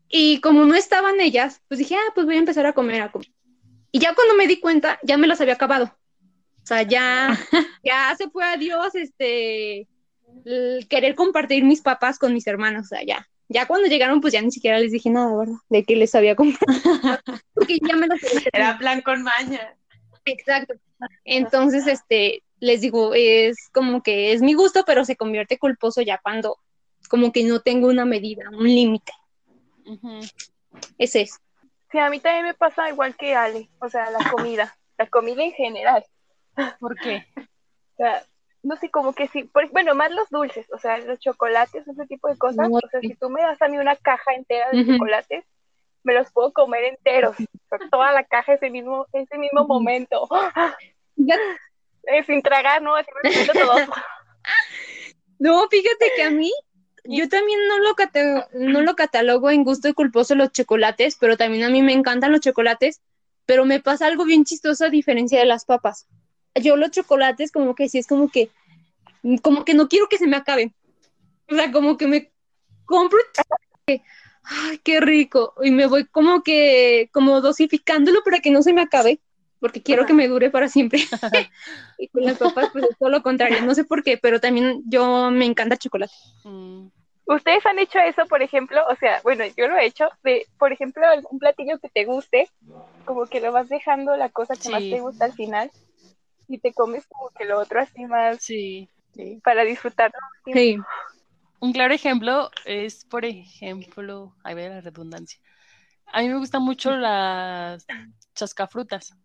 Y 0.07 0.39
como 0.39 0.63
no 0.63 0.75
estaban 0.75 1.19
ellas, 1.19 1.61
pues 1.67 1.79
dije, 1.79 1.95
ah, 1.95 2.11
pues 2.15 2.25
voy 2.25 2.35
a 2.35 2.39
empezar 2.39 2.65
a 2.65 2.73
comer, 2.73 3.01
a 3.01 3.11
comer. 3.11 3.27
Y 3.91 3.99
ya 3.99 4.15
cuando 4.15 4.35
me 4.35 4.47
di 4.47 4.61
cuenta, 4.61 4.97
ya 5.03 5.17
me 5.17 5.27
las 5.27 5.41
había 5.41 5.55
acabado. 5.55 5.97
O 6.71 6.73
sea, 6.73 6.83
ya, 6.83 7.37
ya 7.83 8.15
se 8.17 8.29
fue 8.29 8.45
a 8.45 8.55
Dios, 8.55 8.95
este, 8.95 9.89
el 10.45 10.87
querer 10.89 11.15
compartir 11.15 11.65
mis 11.65 11.81
papas 11.81 12.17
con 12.17 12.33
mis 12.33 12.47
hermanos, 12.47 12.85
o 12.85 12.87
sea, 12.87 13.03
ya. 13.03 13.27
Ya 13.49 13.65
cuando 13.65 13.89
llegaron, 13.89 14.21
pues 14.21 14.31
ya 14.31 14.41
ni 14.41 14.51
siquiera 14.51 14.79
les 14.79 14.93
dije 14.93 15.09
nada, 15.09 15.35
¿verdad? 15.35 15.55
De 15.67 15.83
que 15.83 15.97
les 15.97 16.15
había 16.15 16.37
comprado. 16.37 16.71
Porque 17.53 17.77
ya 17.85 17.97
me 17.97 18.05
había 18.05 18.41
Era 18.53 18.77
plan 18.77 19.01
con 19.01 19.21
maña. 19.21 19.75
Exacto. 20.23 20.75
Entonces, 21.25 21.87
este, 21.87 22.41
les 22.61 22.79
digo, 22.79 23.13
es 23.15 23.67
como 23.73 24.01
que 24.01 24.31
es 24.31 24.41
mi 24.41 24.53
gusto, 24.53 24.85
pero 24.85 25.03
se 25.03 25.17
convierte 25.17 25.57
culposo 25.57 26.01
ya 26.01 26.19
cuando 26.23 26.57
como 27.09 27.33
que 27.33 27.43
no 27.43 27.59
tengo 27.59 27.89
una 27.89 28.05
medida, 28.05 28.45
un 28.49 28.63
límite. 28.63 29.11
Ese 30.97 31.23
es. 31.23 31.37
Sí, 31.91 31.97
a 31.99 32.09
mí 32.09 32.21
también 32.21 32.45
me 32.45 32.53
pasa 32.53 32.87
igual 32.87 33.17
que 33.17 33.35
Ale, 33.35 33.69
o 33.81 33.89
sea, 33.89 34.09
la 34.09 34.31
comida, 34.31 34.73
la 34.97 35.07
comida 35.07 35.43
en 35.43 35.51
general. 35.51 36.05
¿Por 36.79 36.95
qué? 36.97 37.25
O 37.37 37.97
sea, 37.97 38.23
no 38.63 38.75
sé, 38.75 38.89
como 38.89 39.13
que 39.13 39.27
sí, 39.27 39.49
bueno, 39.71 39.95
más 39.95 40.11
los 40.11 40.29
dulces, 40.29 40.67
o 40.71 40.77
sea, 40.77 40.97
los 40.99 41.19
chocolates, 41.19 41.87
ese 41.87 42.05
tipo 42.05 42.27
de 42.27 42.37
cosas. 42.37 42.69
o 42.71 42.89
sea, 42.89 42.99
si 42.99 43.15
tú 43.15 43.29
me 43.29 43.41
das 43.41 43.61
a 43.61 43.67
mí 43.67 43.77
una 43.77 43.95
caja 43.95 44.33
entera 44.33 44.69
de 44.71 44.85
chocolates, 44.85 45.45
me 46.03 46.13
los 46.13 46.31
puedo 46.31 46.51
comer 46.51 46.83
enteros, 46.85 47.35
toda 47.91 48.11
la 48.11 48.23
caja 48.23 48.53
ese 48.53 48.69
mismo, 48.69 49.07
ese 49.13 49.37
mismo 49.37 49.65
momento. 49.65 50.27
sin 52.25 52.41
tragar, 52.41 52.81
¿no? 52.81 52.95
Así 52.95 53.09
me 53.23 53.45
todo. 53.59 53.75
No, 55.37 55.67
fíjate 55.69 56.11
que 56.15 56.21
a 56.21 56.29
mí, 56.29 56.51
yo 57.03 57.27
también 57.27 57.59
no 57.67 57.79
lo, 57.79 57.95
no 58.53 58.81
lo 58.81 58.95
catalogo 58.95 59.49
en 59.49 59.63
gusto 59.63 59.87
y 59.87 59.93
culposo 59.93 60.35
los 60.35 60.51
chocolates, 60.51 61.17
pero 61.19 61.35
también 61.35 61.63
a 61.63 61.69
mí 61.69 61.81
me 61.81 61.93
encantan 61.93 62.31
los 62.31 62.41
chocolates, 62.41 63.01
pero 63.47 63.65
me 63.65 63.79
pasa 63.79 64.05
algo 64.05 64.23
bien 64.25 64.45
chistoso 64.45 64.85
a 64.85 64.89
diferencia 64.91 65.39
de 65.39 65.47
las 65.47 65.65
papas. 65.65 66.07
Yo 66.55 66.75
los 66.75 66.91
chocolates 66.91 67.51
como 67.51 67.75
que 67.75 67.89
sí 67.89 67.97
es 67.97 68.07
como 68.07 68.29
que, 68.29 68.49
como 69.41 69.63
que 69.63 69.73
no 69.73 69.87
quiero 69.87 70.07
que 70.07 70.17
se 70.17 70.27
me 70.27 70.37
acaben. 70.37 70.73
O 71.49 71.55
sea, 71.55 71.71
como 71.71 71.97
que 71.97 72.07
me 72.07 72.31
compro 72.85 73.19
ay, 74.43 74.79
qué 74.83 74.99
rico. 74.99 75.53
Y 75.63 75.71
me 75.71 75.85
voy 75.85 76.05
como 76.05 76.43
que, 76.43 77.09
como 77.13 77.41
dosificándolo 77.41 78.23
para 78.23 78.39
que 78.39 78.51
no 78.51 78.61
se 78.61 78.73
me 78.73 78.81
acabe, 78.81 79.19
porque 79.59 79.81
quiero 79.81 80.05
que 80.05 80.13
me 80.13 80.27
dure 80.27 80.49
para 80.49 80.67
siempre. 80.67 80.99
y 81.97 82.07
con 82.09 82.23
las 82.23 82.37
papas, 82.37 82.69
pues 82.71 82.85
es 82.89 82.97
todo 82.97 83.09
lo 83.09 83.21
contrario. 83.21 83.61
No 83.61 83.75
sé 83.75 83.83
por 83.83 84.03
qué, 84.03 84.17
pero 84.17 84.39
también 84.39 84.81
yo 84.87 85.31
me 85.31 85.45
encanta 85.45 85.75
el 85.75 85.79
chocolate. 85.79 86.13
Mm. 86.43 86.87
¿Ustedes 87.25 87.65
han 87.65 87.79
hecho 87.79 87.99
eso, 87.99 88.25
por 88.25 88.41
ejemplo? 88.41 88.81
O 88.89 88.95
sea, 88.95 89.21
bueno, 89.23 89.45
yo 89.55 89.67
lo 89.69 89.77
he 89.77 89.85
hecho, 89.85 90.09
de, 90.23 90.47
por 90.57 90.73
ejemplo, 90.73 91.03
un 91.29 91.39
platillo 91.39 91.79
que 91.79 91.87
te 91.87 92.03
guste, 92.03 92.49
como 93.05 93.25
que 93.27 93.39
lo 93.39 93.53
vas 93.53 93.69
dejando 93.69 94.17
la 94.17 94.29
cosa 94.29 94.55
que 94.55 94.69
más 94.69 94.81
te 94.81 94.99
gusta 94.99 95.25
al 95.25 95.33
final 95.33 95.71
y 96.53 96.59
te 96.59 96.73
comes 96.73 97.05
como 97.07 97.29
que 97.29 97.45
lo 97.45 97.59
otro 97.59 97.81
así 97.81 98.05
más 98.05 98.37
sí, 98.41 98.89
sí. 99.13 99.39
para 99.43 99.63
disfrutarlo. 99.63 100.17
Sí. 100.53 100.77
Un 101.59 101.73
claro 101.73 101.93
ejemplo 101.93 102.49
es, 102.65 103.05
por 103.05 103.23
ejemplo, 103.23 104.35
ahí 104.43 104.55
ve 104.55 104.69
la 104.69 104.81
redundancia. 104.81 105.39
A 106.07 106.21
mí 106.21 106.27
me 106.27 106.37
gustan 106.37 106.63
mucho 106.63 106.91
las 106.95 107.85
chascafrutas. 108.33 109.15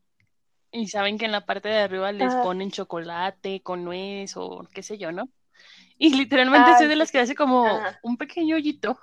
Y 0.70 0.88
saben 0.88 1.16
que 1.16 1.24
en 1.24 1.32
la 1.32 1.46
parte 1.46 1.68
de 1.68 1.78
arriba 1.78 2.12
les 2.12 2.34
ponen 2.34 2.70
chocolate 2.70 3.62
con 3.62 3.84
nuez 3.84 4.36
o 4.36 4.68
qué 4.74 4.82
sé 4.82 4.98
yo, 4.98 5.12
¿no? 5.12 5.30
Y 5.96 6.14
literalmente 6.14 6.76
soy 6.76 6.88
de 6.88 6.96
las 6.96 7.10
que 7.10 7.18
hace 7.18 7.34
como 7.34 7.66
un 8.02 8.18
pequeño 8.18 8.56
hoyito 8.56 8.98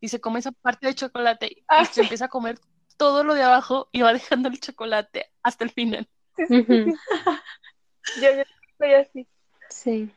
y 0.00 0.08
se 0.08 0.20
come 0.20 0.40
esa 0.40 0.50
parte 0.50 0.88
de 0.88 0.94
chocolate 0.94 1.46
y 1.46 1.64
ah, 1.68 1.84
se 1.84 2.02
empieza 2.02 2.24
a 2.24 2.28
comer 2.28 2.58
todo 2.96 3.22
lo 3.22 3.34
de 3.34 3.42
abajo 3.42 3.88
y 3.92 4.02
va 4.02 4.12
dejando 4.12 4.48
el 4.48 4.60
chocolate 4.60 5.30
hasta 5.42 5.64
el 5.64 5.70
final. 5.70 6.08
yo, 8.20 8.30
yo 8.36 8.42
soy 8.78 8.92
así. 8.94 9.28
Sí. 9.68 10.10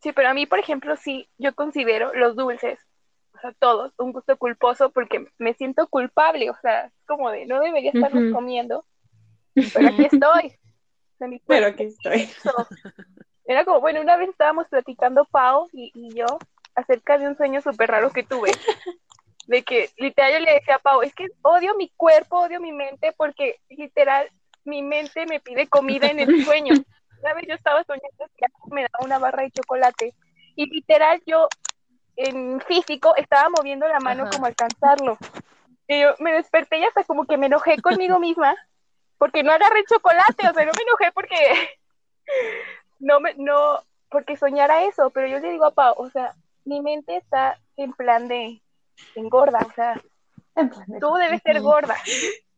Sí, 0.00 0.12
pero 0.12 0.28
a 0.28 0.34
mí, 0.34 0.46
por 0.46 0.58
ejemplo, 0.58 0.96
sí, 0.96 1.28
yo 1.38 1.54
considero 1.54 2.14
los 2.14 2.36
dulces, 2.36 2.78
o 3.34 3.40
sea, 3.40 3.52
todos, 3.58 3.92
un 3.98 4.12
gusto 4.12 4.36
culposo 4.36 4.90
porque 4.90 5.26
me 5.38 5.54
siento 5.54 5.88
culpable, 5.88 6.50
o 6.50 6.56
sea, 6.62 6.92
como 7.06 7.30
de, 7.30 7.46
no 7.46 7.60
debería 7.60 7.90
estarlos 7.92 8.32
comiendo, 8.32 8.84
pero 9.54 9.88
aquí 9.88 10.04
estoy. 10.12 10.54
pero 11.46 11.66
aquí 11.66 11.84
estoy. 11.84 12.28
Era 13.44 13.64
como, 13.64 13.80
bueno, 13.80 14.00
una 14.00 14.16
vez 14.16 14.28
estábamos 14.28 14.68
platicando 14.68 15.24
Pau 15.24 15.68
y, 15.72 15.90
yo 16.14 16.26
acerca 16.74 17.18
de 17.18 17.26
un 17.26 17.36
sueño 17.36 17.60
súper 17.60 17.90
raro 17.90 18.10
que 18.10 18.22
tuve. 18.22 18.52
De 19.46 19.64
que 19.64 19.88
literal 19.96 20.34
yo 20.34 20.40
le 20.40 20.54
decía 20.54 20.76
a 20.76 20.78
Pau, 20.78 21.02
es 21.02 21.14
que 21.14 21.26
odio 21.42 21.74
mi 21.74 21.90
cuerpo, 21.96 22.40
odio 22.40 22.60
mi 22.60 22.72
mente, 22.72 23.14
porque 23.16 23.58
literal 23.70 24.30
mi 24.68 24.82
mente 24.82 25.26
me 25.26 25.40
pide 25.40 25.66
comida 25.66 26.06
en 26.08 26.20
el 26.20 26.44
sueño. 26.44 26.74
Una 27.22 27.34
vez 27.34 27.44
yo 27.48 27.54
estaba 27.54 27.82
soñando 27.84 28.26
que 28.36 28.46
me 28.70 28.82
daba 28.82 29.04
una 29.04 29.18
barra 29.18 29.42
de 29.42 29.50
chocolate 29.50 30.14
y 30.54 30.66
literal 30.70 31.20
yo 31.26 31.48
en 32.16 32.60
físico 32.60 33.14
estaba 33.16 33.48
moviendo 33.48 33.88
la 33.88 34.00
mano 34.00 34.28
como 34.30 34.46
alcanzarlo. 34.46 35.18
Y 35.86 36.02
yo 36.02 36.14
me 36.18 36.32
desperté 36.32 36.78
y 36.78 36.84
hasta 36.84 37.04
como 37.04 37.24
que 37.24 37.38
me 37.38 37.46
enojé 37.46 37.80
conmigo 37.80 38.18
misma 38.20 38.54
porque 39.16 39.42
no 39.42 39.50
agarré 39.50 39.84
chocolate, 39.84 40.48
o 40.48 40.54
sea, 40.54 40.64
no 40.64 40.72
me 40.76 40.82
enojé 40.82 41.12
porque 41.12 41.36
no 43.00 43.20
me, 43.20 43.34
no, 43.34 43.80
porque 44.10 44.36
soñara 44.36 44.84
eso, 44.84 45.10
pero 45.10 45.26
yo 45.26 45.40
le 45.40 45.50
digo 45.50 45.64
a 45.64 45.74
Pau, 45.74 45.94
o 45.96 46.08
sea, 46.10 46.34
mi 46.64 46.80
mente 46.80 47.16
está 47.16 47.58
en 47.76 47.92
plan 47.92 48.28
de 48.28 48.62
engorda, 49.16 49.58
o 49.66 49.72
sea, 49.72 50.00
tú 51.00 51.14
debes 51.14 51.42
ser 51.42 51.60
gorda. 51.60 51.96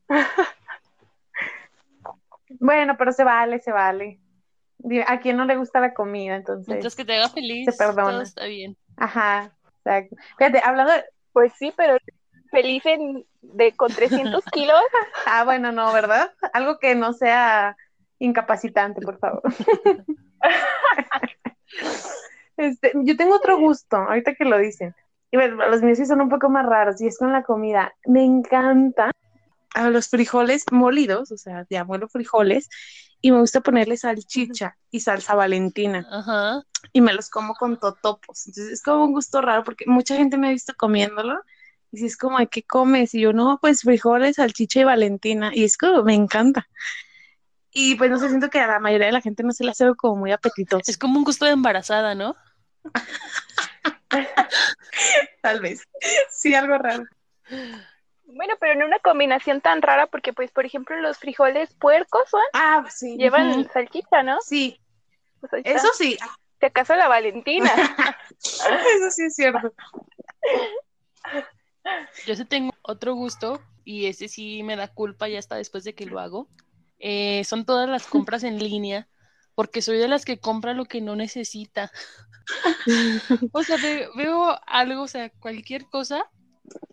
bueno, 2.61 2.97
pero 2.97 3.13
se 3.13 3.25
vale, 3.25 3.59
se 3.59 3.73
vale 3.73 4.21
a 5.07 5.21
quien 5.21 5.37
no 5.37 5.45
le 5.45 5.57
gusta 5.57 5.81
la 5.81 5.95
comida, 5.95 6.37
entonces. 6.37 6.69
Mientras 6.69 6.95
que 6.95 7.05
te 7.05 7.15
haga 7.15 7.29
feliz, 7.29 7.67
se 7.67 7.73
perdona. 7.73 8.11
todo 8.11 8.23
está 8.23 8.47
bien. 8.47 8.77
Ajá, 8.97 9.53
exacto. 9.79 10.17
Fíjate, 10.39 10.61
hablando 10.65 10.93
de... 10.93 11.05
Pues 11.33 11.53
sí, 11.59 11.73
pero 11.77 11.97
feliz 12.51 12.85
en, 12.87 13.25
de, 13.41 13.73
con 13.73 13.93
300 13.93 14.45
kilos. 14.53 14.81
ah, 15.27 15.45
bueno, 15.45 15.73
no, 15.73 15.93
¿verdad? 15.93 16.33
Algo 16.53 16.79
que 16.79 16.95
no 16.95 17.13
sea 17.13 17.77
incapacitante, 18.19 19.01
por 19.01 19.19
favor. 19.19 19.43
este, 22.57 22.93
yo 22.95 23.17
tengo 23.17 23.37
otro 23.37 23.59
gusto, 23.59 23.97
ahorita 23.97 24.35
que 24.35 24.45
lo 24.45 24.59
dicen. 24.59 24.95
Y 25.31 25.37
bueno, 25.37 25.69
los 25.69 25.83
míos 25.83 25.99
sí 25.99 26.07
son 26.07 26.21
un 26.21 26.29
poco 26.29 26.49
más 26.49 26.67
raros, 26.67 27.01
y 27.01 27.07
es 27.07 27.19
con 27.19 27.33
la 27.33 27.45
comida. 27.45 27.95
Me 28.05 28.25
encanta 28.25 29.13
a 29.75 29.91
los 29.91 30.09
frijoles 30.09 30.65
molidos, 30.71 31.33
o 31.33 31.37
sea, 31.37 31.65
de 31.69 31.79
abuelo 31.79 32.09
frijoles, 32.09 32.69
y 33.21 33.33
me 33.33 33.39
gusta 33.39 33.61
ponerle 33.61 33.97
salchicha 33.97 34.77
y 34.91 35.01
salsa 35.01 35.35
valentina. 35.35 36.07
Ajá. 36.11 36.63
Y 36.93 37.01
me 37.01 37.13
los 37.13 37.29
como 37.29 37.55
con 37.55 37.79
totopos. 37.79 38.47
Entonces 38.47 38.73
es 38.73 38.83
como 38.83 39.05
un 39.05 39.13
gusto 39.13 39.43
raro 39.43 39.63
porque 39.63 39.85
mucha 39.87 40.17
gente 40.17 40.39
me 40.39 40.49
ha 40.49 40.53
visto 40.53 40.73
comiéndolo. 40.77 41.41
Y 41.93 41.99
si 41.99 42.07
es 42.07 42.17
como, 42.17 42.39
¿qué 42.49 42.63
comes? 42.63 43.15
Y 43.15 43.21
yo, 43.21 43.33
no, 43.33 43.59
pues 43.61 43.83
frijoles, 43.83 44.37
salchicha 44.37 44.81
y 44.81 44.85
valentina. 44.85 45.51
Y 45.55 45.65
es 45.65 45.77
como, 45.77 46.03
me 46.03 46.15
encanta. 46.15 46.67
Y 47.73 47.97
pues 47.97 48.11
no 48.11 48.19
sé, 48.19 48.29
siento 48.29 48.49
que 48.49 48.61
a 48.61 48.67
la 48.67 48.81
mayoría 48.81 49.07
de 49.07 49.13
la 49.13 49.21
gente 49.21 49.43
no 49.43 49.53
se 49.53 49.65
le 49.65 49.73
hace 49.73 49.87
como 49.97 50.17
muy 50.17 50.33
apetitoso. 50.33 50.85
Es 50.87 50.99
como 50.99 51.19
un 51.19 51.25
gusto 51.25 51.45
de 51.45 51.53
embarazada, 51.53 52.15
¿no? 52.15 52.37
Tal 55.43 55.61
vez. 55.61 55.83
Sí, 56.31 56.55
algo 56.55 56.79
raro. 56.79 57.05
Bueno, 58.35 58.55
pero 58.61 58.73
en 58.73 58.83
una 58.83 58.99
combinación 58.99 59.61
tan 59.61 59.83
rara, 59.83 60.07
porque 60.07 60.33
pues, 60.33 60.51
por 60.51 60.65
ejemplo, 60.65 61.01
los 61.01 61.19
frijoles 61.19 61.75
puercos 61.75 62.29
¿son? 62.31 62.41
ah, 62.55 62.85
sí. 62.89 63.17
llevan 63.17 63.69
salchicha, 63.71 64.23
¿no? 64.23 64.39
Sí. 64.41 64.81
Pues 65.41 65.63
Eso 65.65 65.89
sí. 65.95 66.19
¿Te 66.59 66.67
acaso 66.67 66.95
la 66.95 67.09
Valentina? 67.09 67.71
Eso 68.43 69.11
sí 69.11 69.25
es 69.25 69.35
cierto. 69.35 69.73
Yo 72.27 72.35
sí 72.35 72.45
tengo 72.45 72.75
otro 72.83 73.15
gusto 73.15 73.63
y 73.85 74.07
ese 74.07 74.29
sí 74.29 74.63
me 74.63 74.77
da 74.77 74.89
culpa 74.89 75.29
ya 75.29 75.39
hasta 75.39 75.57
después 75.57 75.85
de 75.85 75.95
que 75.95 76.05
lo 76.05 76.21
hago. 76.21 76.49
Eh, 76.99 77.45
son 77.45 77.65
todas 77.65 77.89
las 77.89 78.07
compras 78.07 78.45
en 78.45 78.59
línea, 78.59 79.09
porque 79.55 79.81
soy 79.81 79.97
de 79.97 80.09
las 80.09 80.27
que 80.27 80.39
compra 80.39 80.75
lo 80.75 80.85
que 80.85 81.01
no 81.01 81.17
necesita. 81.17 81.91
o 83.53 83.63
sea, 83.63 83.77
veo 84.15 84.59
algo, 84.67 85.03
o 85.03 85.09
sea, 85.09 85.31
cualquier 85.31 85.87
cosa 85.87 86.31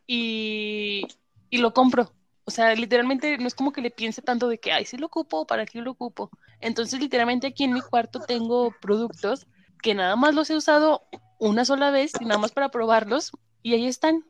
y 0.06 1.06
y 1.50 1.58
lo 1.58 1.74
compro. 1.74 2.12
O 2.46 2.52
sea, 2.52 2.74
literalmente 2.76 3.38
no 3.38 3.48
es 3.48 3.56
como 3.56 3.74
que 3.74 3.82
le 3.82 3.92
piense 3.92 4.22
tanto 4.22 4.48
de 4.48 4.58
que, 4.58 4.72
ay, 4.72 4.86
sí 4.86 4.98
lo 4.98 5.08
ocupo, 5.08 5.46
¿para 5.46 5.66
qué 5.66 5.82
lo 5.82 5.92
ocupo? 5.92 6.30
Entonces, 6.62 7.00
literalmente 7.00 7.48
aquí 7.48 7.66
en 7.66 7.74
mi 7.74 7.82
cuarto 7.82 8.22
tengo 8.22 8.74
productos 8.80 9.48
que 9.82 9.94
nada 9.94 10.16
más 10.16 10.34
los 10.34 10.50
he 10.50 10.56
usado 10.56 11.08
una 11.40 11.66
sola 11.66 11.92
vez 11.92 12.14
y 12.20 12.26
nada 12.26 12.40
más 12.40 12.52
para 12.52 12.70
probarlos 12.70 13.32
y 13.62 13.74
ahí 13.74 13.88
están. 13.88 14.24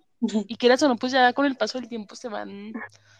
Y 0.47 0.55
quieras 0.55 0.81
o 0.81 0.87
no, 0.87 0.95
pues 0.95 1.11
ya 1.11 1.31
con 1.33 1.45
el 1.45 1.55
paso 1.55 1.79
del 1.79 1.89
tiempo 1.89 2.15
se 2.15 2.27
van 2.27 2.73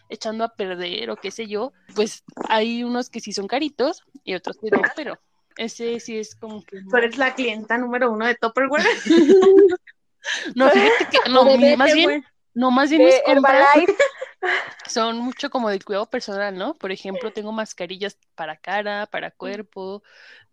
echando 0.09 0.43
a 0.43 0.55
perder 0.55 1.11
o 1.11 1.15
qué 1.15 1.29
sé 1.29 1.47
yo. 1.47 1.73
Pues 1.95 2.23
hay 2.49 2.83
unos 2.83 3.11
que 3.11 3.19
sí 3.19 3.33
son 3.33 3.47
caritos 3.47 4.03
y 4.23 4.33
otros 4.33 4.57
que 4.57 4.71
no, 4.71 4.81
pero 4.95 5.19
ese 5.57 5.99
sí 5.99 6.17
es 6.17 6.35
como 6.35 6.63
que... 6.63 6.81
Tú 6.89 6.97
eres 6.97 7.17
la 7.17 7.35
clienta 7.35 7.77
número 7.77 8.11
uno 8.11 8.25
de 8.25 8.33
Topperware. 8.33 8.83
no, 10.55 10.69
fíjate 10.69 11.07
que, 11.11 11.29
no, 11.29 11.43
más 11.77 11.93
bien... 11.93 12.25
No, 12.57 12.71
más 12.71 12.89
bien 12.89 13.05
mis 13.05 13.21
compras 13.23 13.67
son 14.89 15.19
mucho 15.19 15.51
como 15.51 15.69
de 15.69 15.79
cuidado 15.79 16.09
personal, 16.09 16.57
¿no? 16.57 16.73
Por 16.73 16.91
ejemplo, 16.91 17.31
tengo 17.31 17.51
mascarillas 17.51 18.17
para 18.33 18.57
cara, 18.57 19.05
para 19.05 19.29
cuerpo, 19.29 20.01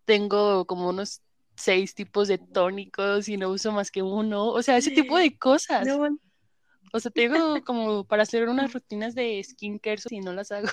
tengo 0.05 0.67
como 0.67 0.91
unos 0.91 1.23
seis 1.57 1.95
tipos 1.95 2.29
de 2.29 2.37
tónicos 2.37 3.27
y 3.31 3.39
no 3.39 3.49
uso 3.49 3.73
más 3.73 3.91
que 3.91 4.03
uno, 4.03 4.49
o 4.49 4.61
sea, 4.61 4.77
ese 4.77 4.91
tipo 4.91 5.17
de 5.17 5.39
cosas. 5.39 5.89
O 6.93 7.01
sea, 7.01 7.11
tengo 7.11 7.65
como 7.65 8.05
para 8.05 8.25
hacer 8.25 8.51
unas 8.51 8.75
rutinas 8.75 9.15
de 9.15 9.43
skincare 9.43 9.97
si 9.97 10.21
no 10.21 10.35
las 10.35 10.53
hago. 10.53 10.69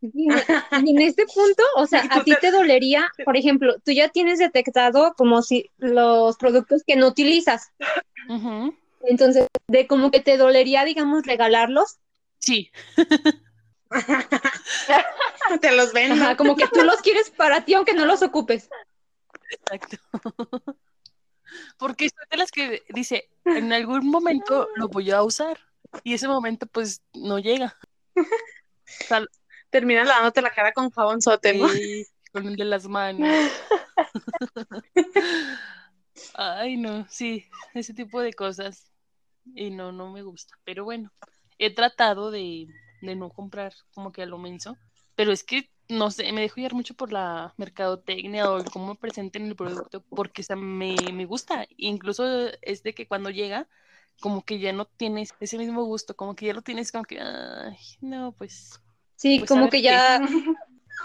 Y 0.00 0.28
en 0.30 1.00
este 1.00 1.24
punto, 1.26 1.62
o 1.76 1.86
sea, 1.86 2.02
a 2.12 2.22
ti 2.22 2.34
te 2.40 2.52
dolería, 2.52 3.10
por 3.24 3.36
ejemplo, 3.36 3.74
tú 3.84 3.90
ya 3.90 4.10
tienes 4.10 4.38
detectado 4.38 5.14
como 5.16 5.42
si 5.42 5.70
los 5.78 6.36
productos 6.36 6.84
que 6.86 6.94
no 6.94 7.08
utilizas. 7.08 7.72
Entonces, 9.06 9.46
de 9.68 9.86
como 9.86 10.10
que 10.10 10.20
te 10.20 10.36
dolería, 10.36 10.84
digamos, 10.84 11.26
regalarlos. 11.26 11.98
Sí. 12.38 12.70
te 15.60 15.72
los 15.72 15.92
ven. 15.92 16.18
como 16.36 16.56
que 16.56 16.66
tú 16.68 16.82
los 16.82 17.00
quieres 17.00 17.30
para 17.30 17.64
ti 17.64 17.74
aunque 17.74 17.94
no 17.94 18.06
los 18.06 18.22
ocupes. 18.22 18.68
Exacto. 19.50 19.96
Porque 21.78 22.08
son 22.08 22.26
de 22.30 22.36
las 22.36 22.50
que 22.50 22.82
dice, 22.88 23.28
en 23.44 23.72
algún 23.72 24.08
momento 24.08 24.68
lo 24.74 24.88
voy 24.88 25.10
a 25.10 25.22
usar. 25.22 25.58
Y 26.02 26.14
ese 26.14 26.26
momento, 26.26 26.66
pues, 26.66 27.02
no 27.12 27.38
llega. 27.38 27.76
Termina 29.70 30.04
lavándote 30.04 30.42
la 30.42 30.52
cara 30.52 30.72
con 30.72 30.90
jabón 30.90 31.22
sote, 31.22 31.60
con 32.32 32.48
el 32.48 32.56
de 32.56 32.64
las 32.64 32.88
manos. 32.88 33.52
Ay, 36.34 36.76
no, 36.76 37.06
sí, 37.08 37.46
ese 37.74 37.94
tipo 37.94 38.20
de 38.20 38.32
cosas. 38.32 38.93
Y 39.54 39.70
no, 39.70 39.92
no 39.92 40.10
me 40.10 40.22
gusta. 40.22 40.58
Pero 40.64 40.84
bueno, 40.84 41.12
he 41.58 41.74
tratado 41.74 42.30
de, 42.30 42.66
de 43.02 43.16
no 43.16 43.30
comprar 43.30 43.72
como 43.94 44.12
que 44.12 44.22
a 44.22 44.26
lo 44.26 44.38
menso. 44.38 44.76
Pero 45.14 45.32
es 45.32 45.44
que 45.44 45.70
no 45.88 46.10
sé, 46.10 46.32
me 46.32 46.40
dejo 46.40 46.56
guiar 46.56 46.74
mucho 46.74 46.94
por 46.94 47.12
la 47.12 47.52
mercadotecnia 47.56 48.50
o 48.50 48.64
cómo 48.72 48.94
presenten 48.94 49.46
el 49.46 49.56
producto, 49.56 50.02
porque 50.08 50.42
o 50.42 50.56
me, 50.56 51.12
me, 51.12 51.26
gusta. 51.26 51.66
Incluso 51.76 52.24
es 52.62 52.82
de 52.82 52.94
que 52.94 53.06
cuando 53.06 53.30
llega, 53.30 53.68
como 54.20 54.44
que 54.44 54.58
ya 54.58 54.72
no 54.72 54.86
tienes 54.86 55.34
ese 55.40 55.58
mismo 55.58 55.84
gusto, 55.84 56.16
como 56.16 56.34
que 56.34 56.46
ya 56.46 56.54
lo 56.54 56.62
tienes 56.62 56.90
como 56.90 57.04
que, 57.04 57.20
ay, 57.20 57.76
no, 58.00 58.32
pues. 58.32 58.80
Sí, 59.16 59.38
pues, 59.38 59.48
como 59.48 59.68
que 59.68 59.82
ya, 59.82 60.20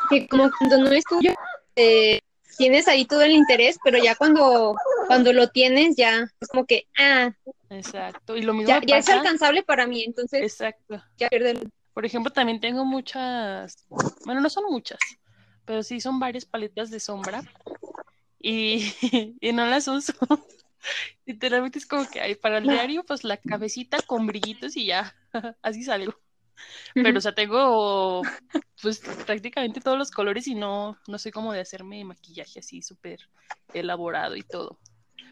que 0.10 0.28
como 0.28 0.50
cuando 0.58 0.78
no 0.78 0.92
es 0.92 1.04
tuyo, 1.06 1.34
eh, 1.76 2.22
tienes 2.60 2.88
ahí 2.88 3.06
todo 3.06 3.24
el 3.24 3.32
interés, 3.32 3.80
pero 3.84 3.98
ya 3.98 4.14
cuando, 4.14 4.76
cuando 5.08 5.34
lo 5.34 5.48
tienes, 5.48 5.96
ya 5.96 6.30
es 6.40 6.48
como 6.50 6.68
que, 6.68 6.86
ah. 7.00 7.32
Exacto, 7.72 8.36
y 8.36 8.44
lo 8.44 8.54
mismo. 8.54 8.70
Ya, 8.70 8.82
ya 8.86 8.98
es 8.98 9.10
alcanzable 9.10 9.64
para 9.64 9.88
mí, 9.88 10.04
entonces. 10.04 10.44
Exacto. 10.44 11.02
Ya 11.18 11.30
pierde 11.30 11.52
el 11.52 11.72
por 12.00 12.06
ejemplo, 12.06 12.32
también 12.32 12.62
tengo 12.62 12.86
muchas, 12.86 13.86
bueno, 14.24 14.40
no 14.40 14.50
son 14.50 14.64
muchas, 14.70 15.00
pero 15.66 15.84
sí 15.84 16.00
son 16.00 16.18
varias 16.18 16.46
paletas 16.46 16.90
de 16.92 17.02
sombra 17.02 17.44
y, 18.40 18.94
y 19.42 19.52
no 19.52 19.66
las 19.66 19.88
uso. 19.90 20.14
Literalmente 21.26 21.78
es 21.78 21.86
como 21.86 22.10
que 22.10 22.22
hay 22.22 22.36
para 22.36 22.60
el 22.60 22.64
diario, 22.64 23.04
pues 23.04 23.26
la 23.26 23.36
cabecita 23.36 24.02
con 24.02 24.28
brillitos 24.28 24.78
y 24.78 24.86
ya, 24.86 25.14
así 25.62 25.84
salgo. 25.84 26.16
Pero, 26.94 27.18
o 27.18 27.22
sea, 27.22 27.34
tengo 27.34 28.22
pues 28.82 29.00
prácticamente 29.26 29.82
todos 29.82 29.98
los 29.98 30.12
colores 30.12 30.48
y 30.48 30.56
no, 30.56 30.98
no 31.08 31.18
sé 31.18 31.32
cómo 31.32 31.54
de 31.54 31.62
hacerme 31.62 32.04
maquillaje 32.04 32.60
así 32.60 32.82
súper 32.82 33.20
elaborado 33.74 34.36
y 34.36 34.44
todo. 34.44 34.80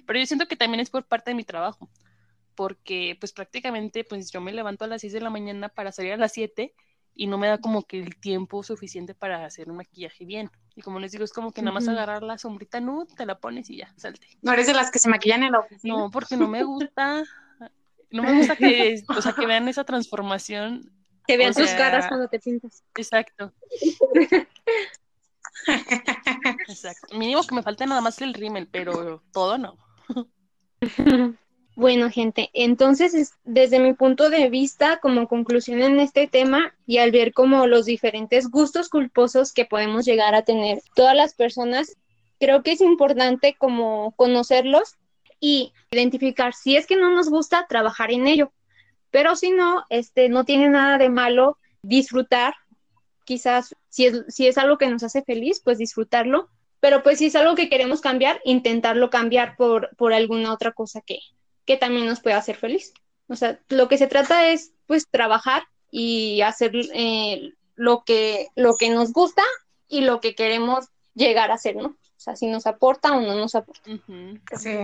Pero 0.05 0.19
yo 0.19 0.25
siento 0.25 0.47
que 0.47 0.55
también 0.55 0.79
es 0.79 0.89
por 0.89 1.05
parte 1.05 1.31
de 1.31 1.35
mi 1.35 1.43
trabajo 1.43 1.89
porque 2.57 3.15
pues 3.19 3.31
prácticamente 3.33 4.03
pues 4.03 4.31
yo 4.31 4.41
me 4.41 4.51
levanto 4.51 4.83
a 4.83 4.87
las 4.87 5.01
6 5.01 5.13
de 5.13 5.21
la 5.21 5.29
mañana 5.29 5.69
para 5.69 5.91
salir 5.91 6.13
a 6.13 6.17
las 6.17 6.33
7 6.33 6.73
y 7.13 7.27
no 7.27 7.37
me 7.37 7.47
da 7.47 7.59
como 7.59 7.83
que 7.83 7.99
el 7.99 8.15
tiempo 8.19 8.63
suficiente 8.63 9.13
para 9.13 9.45
hacer 9.45 9.69
un 9.69 9.77
maquillaje 9.77 10.25
bien. 10.25 10.49
Y 10.75 10.81
como 10.81 10.99
les 10.99 11.11
digo, 11.11 11.23
es 11.23 11.33
como 11.33 11.51
que 11.51 11.61
nada 11.61 11.73
más 11.73 11.87
agarrar 11.87 12.23
la 12.23 12.37
sombrita 12.37 12.79
nude, 12.79 13.13
te 13.15 13.25
la 13.25 13.39
pones 13.39 13.69
y 13.69 13.77
ya, 13.77 13.93
salte. 13.95 14.27
¿No 14.41 14.53
eres 14.53 14.67
de 14.67 14.73
las 14.73 14.91
que 14.91 14.99
se 14.99 15.09
maquillan 15.09 15.43
en 15.43 15.51
la 15.51 15.59
oficina? 15.59 15.95
No, 15.95 16.11
porque 16.11 16.35
no 16.35 16.47
me 16.47 16.63
gusta, 16.63 17.23
no 18.11 18.23
me 18.23 18.33
gusta 18.37 18.55
que, 18.55 19.03
o 19.07 19.21
sea, 19.21 19.33
que 19.33 19.45
vean 19.45 19.67
esa 19.67 19.83
transformación. 19.83 20.91
Que 21.27 21.37
vean 21.37 21.53
tus 21.53 21.69
caras 21.71 22.07
cuando 22.07 22.27
te 22.27 22.39
pintas. 22.39 22.83
Exacto. 22.95 23.53
Exacto. 26.67 27.17
Mínimo 27.17 27.43
que 27.43 27.55
me 27.55 27.63
falte 27.63 27.85
nada 27.85 28.01
más 28.01 28.21
el 28.21 28.33
rímel, 28.33 28.67
pero 28.67 29.21
todo 29.31 29.57
no. 29.57 29.77
Bueno, 31.77 32.09
gente, 32.09 32.49
entonces 32.53 33.35
desde 33.43 33.77
mi 33.79 33.93
punto 33.93 34.31
de 34.31 34.49
vista, 34.49 34.97
como 34.99 35.27
conclusión 35.27 35.83
en 35.83 35.99
este 35.99 36.25
tema 36.25 36.73
y 36.87 36.97
al 36.97 37.11
ver 37.11 37.33
como 37.33 37.67
los 37.67 37.85
diferentes 37.85 38.49
gustos 38.49 38.89
culposos 38.89 39.53
que 39.53 39.65
podemos 39.65 40.03
llegar 40.03 40.33
a 40.33 40.41
tener 40.41 40.81
todas 40.95 41.15
las 41.15 41.35
personas, 41.35 41.95
creo 42.39 42.63
que 42.63 42.71
es 42.71 42.81
importante 42.81 43.55
como 43.59 44.11
conocerlos 44.15 44.95
y 45.39 45.71
identificar 45.91 46.55
si 46.55 46.75
es 46.75 46.87
que 46.87 46.95
no 46.95 47.11
nos 47.11 47.29
gusta 47.29 47.67
trabajar 47.69 48.11
en 48.11 48.25
ello, 48.25 48.51
pero 49.11 49.35
si 49.35 49.51
no, 49.51 49.83
este, 49.89 50.29
no 50.29 50.43
tiene 50.43 50.69
nada 50.69 50.97
de 50.97 51.09
malo 51.09 51.57
disfrutar, 51.81 52.53
quizás 53.25 53.75
si 53.89 54.05
es, 54.05 54.23
si 54.27 54.47
es 54.47 54.57
algo 54.57 54.77
que 54.77 54.87
nos 54.87 55.03
hace 55.03 55.21
feliz, 55.23 55.61
pues 55.63 55.77
disfrutarlo, 55.77 56.49
pero 56.79 57.03
pues 57.03 57.19
si 57.19 57.27
es 57.27 57.35
algo 57.35 57.55
que 57.55 57.69
queremos 57.69 58.01
cambiar, 58.01 58.39
intentarlo 58.45 59.09
cambiar 59.09 59.55
por, 59.57 59.95
por 59.97 60.13
alguna 60.13 60.53
otra 60.53 60.71
cosa 60.71 61.01
que, 61.01 61.19
que 61.65 61.77
también 61.77 62.05
nos 62.05 62.21
puede 62.21 62.35
hacer 62.35 62.55
feliz. 62.55 62.93
O 63.27 63.35
sea, 63.35 63.59
lo 63.69 63.87
que 63.87 63.97
se 63.97 64.07
trata 64.07 64.49
es 64.49 64.71
pues 64.85 65.07
trabajar 65.09 65.63
y 65.91 66.41
hacer 66.41 66.71
eh, 66.93 67.53
lo, 67.75 68.03
que, 68.03 68.47
lo 68.55 68.75
que 68.75 68.89
nos 68.89 69.11
gusta 69.11 69.43
y 69.87 70.01
lo 70.01 70.21
que 70.21 70.35
queremos 70.35 70.87
llegar 71.13 71.51
a 71.51 71.55
hacer, 71.55 71.75
¿no? 71.75 71.89
O 71.89 72.19
sea, 72.19 72.35
si 72.35 72.47
nos 72.47 72.67
aporta 72.67 73.11
o 73.11 73.21
no 73.21 73.35
nos 73.35 73.55
aporta. 73.55 73.89
Sí. 74.57 74.77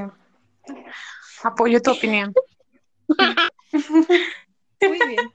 Apoyo 1.43 1.81
tu 1.81 1.91
opinión. 1.91 2.33
Muy 4.81 4.99
bien. 5.07 5.33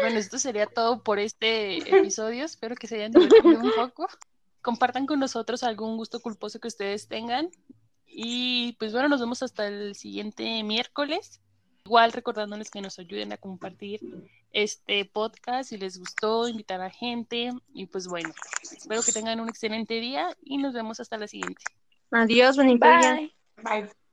Bueno, 0.00 0.18
esto 0.18 0.38
sería 0.38 0.66
todo 0.66 1.02
por 1.02 1.18
este 1.18 1.78
episodio. 1.98 2.44
Espero 2.44 2.74
que 2.74 2.86
se 2.86 2.96
hayan 2.96 3.12
divertido 3.12 3.60
un 3.60 3.72
poco. 3.72 4.08
Compartan 4.62 5.06
con 5.06 5.20
nosotros 5.20 5.62
algún 5.62 5.96
gusto 5.96 6.20
culposo 6.20 6.60
que 6.60 6.68
ustedes 6.68 7.08
tengan 7.08 7.50
y 8.06 8.72
pues 8.80 8.92
bueno, 8.92 9.08
nos 9.08 9.20
vemos 9.20 9.42
hasta 9.42 9.68
el 9.68 9.94
siguiente 9.94 10.62
miércoles. 10.64 11.40
Igual 11.84 12.12
recordándoles 12.12 12.70
que 12.70 12.80
nos 12.80 12.98
ayuden 12.98 13.32
a 13.32 13.36
compartir 13.36 14.00
este 14.50 15.04
podcast 15.04 15.68
si 15.70 15.78
les 15.78 15.98
gustó, 15.98 16.48
invitar 16.48 16.80
a 16.80 16.90
gente. 16.90 17.52
Y 17.72 17.86
pues 17.86 18.08
bueno, 18.08 18.34
espero 18.62 19.02
que 19.02 19.12
tengan 19.12 19.40
un 19.40 19.48
excelente 19.48 20.00
día 20.00 20.36
y 20.42 20.58
nos 20.58 20.74
vemos 20.74 21.00
hasta 21.00 21.16
la 21.16 21.28
siguiente. 21.28 21.62
Adiós, 22.10 22.56
bonito 22.56 22.86
Bye. 22.86 23.32
Bye. 23.62 23.98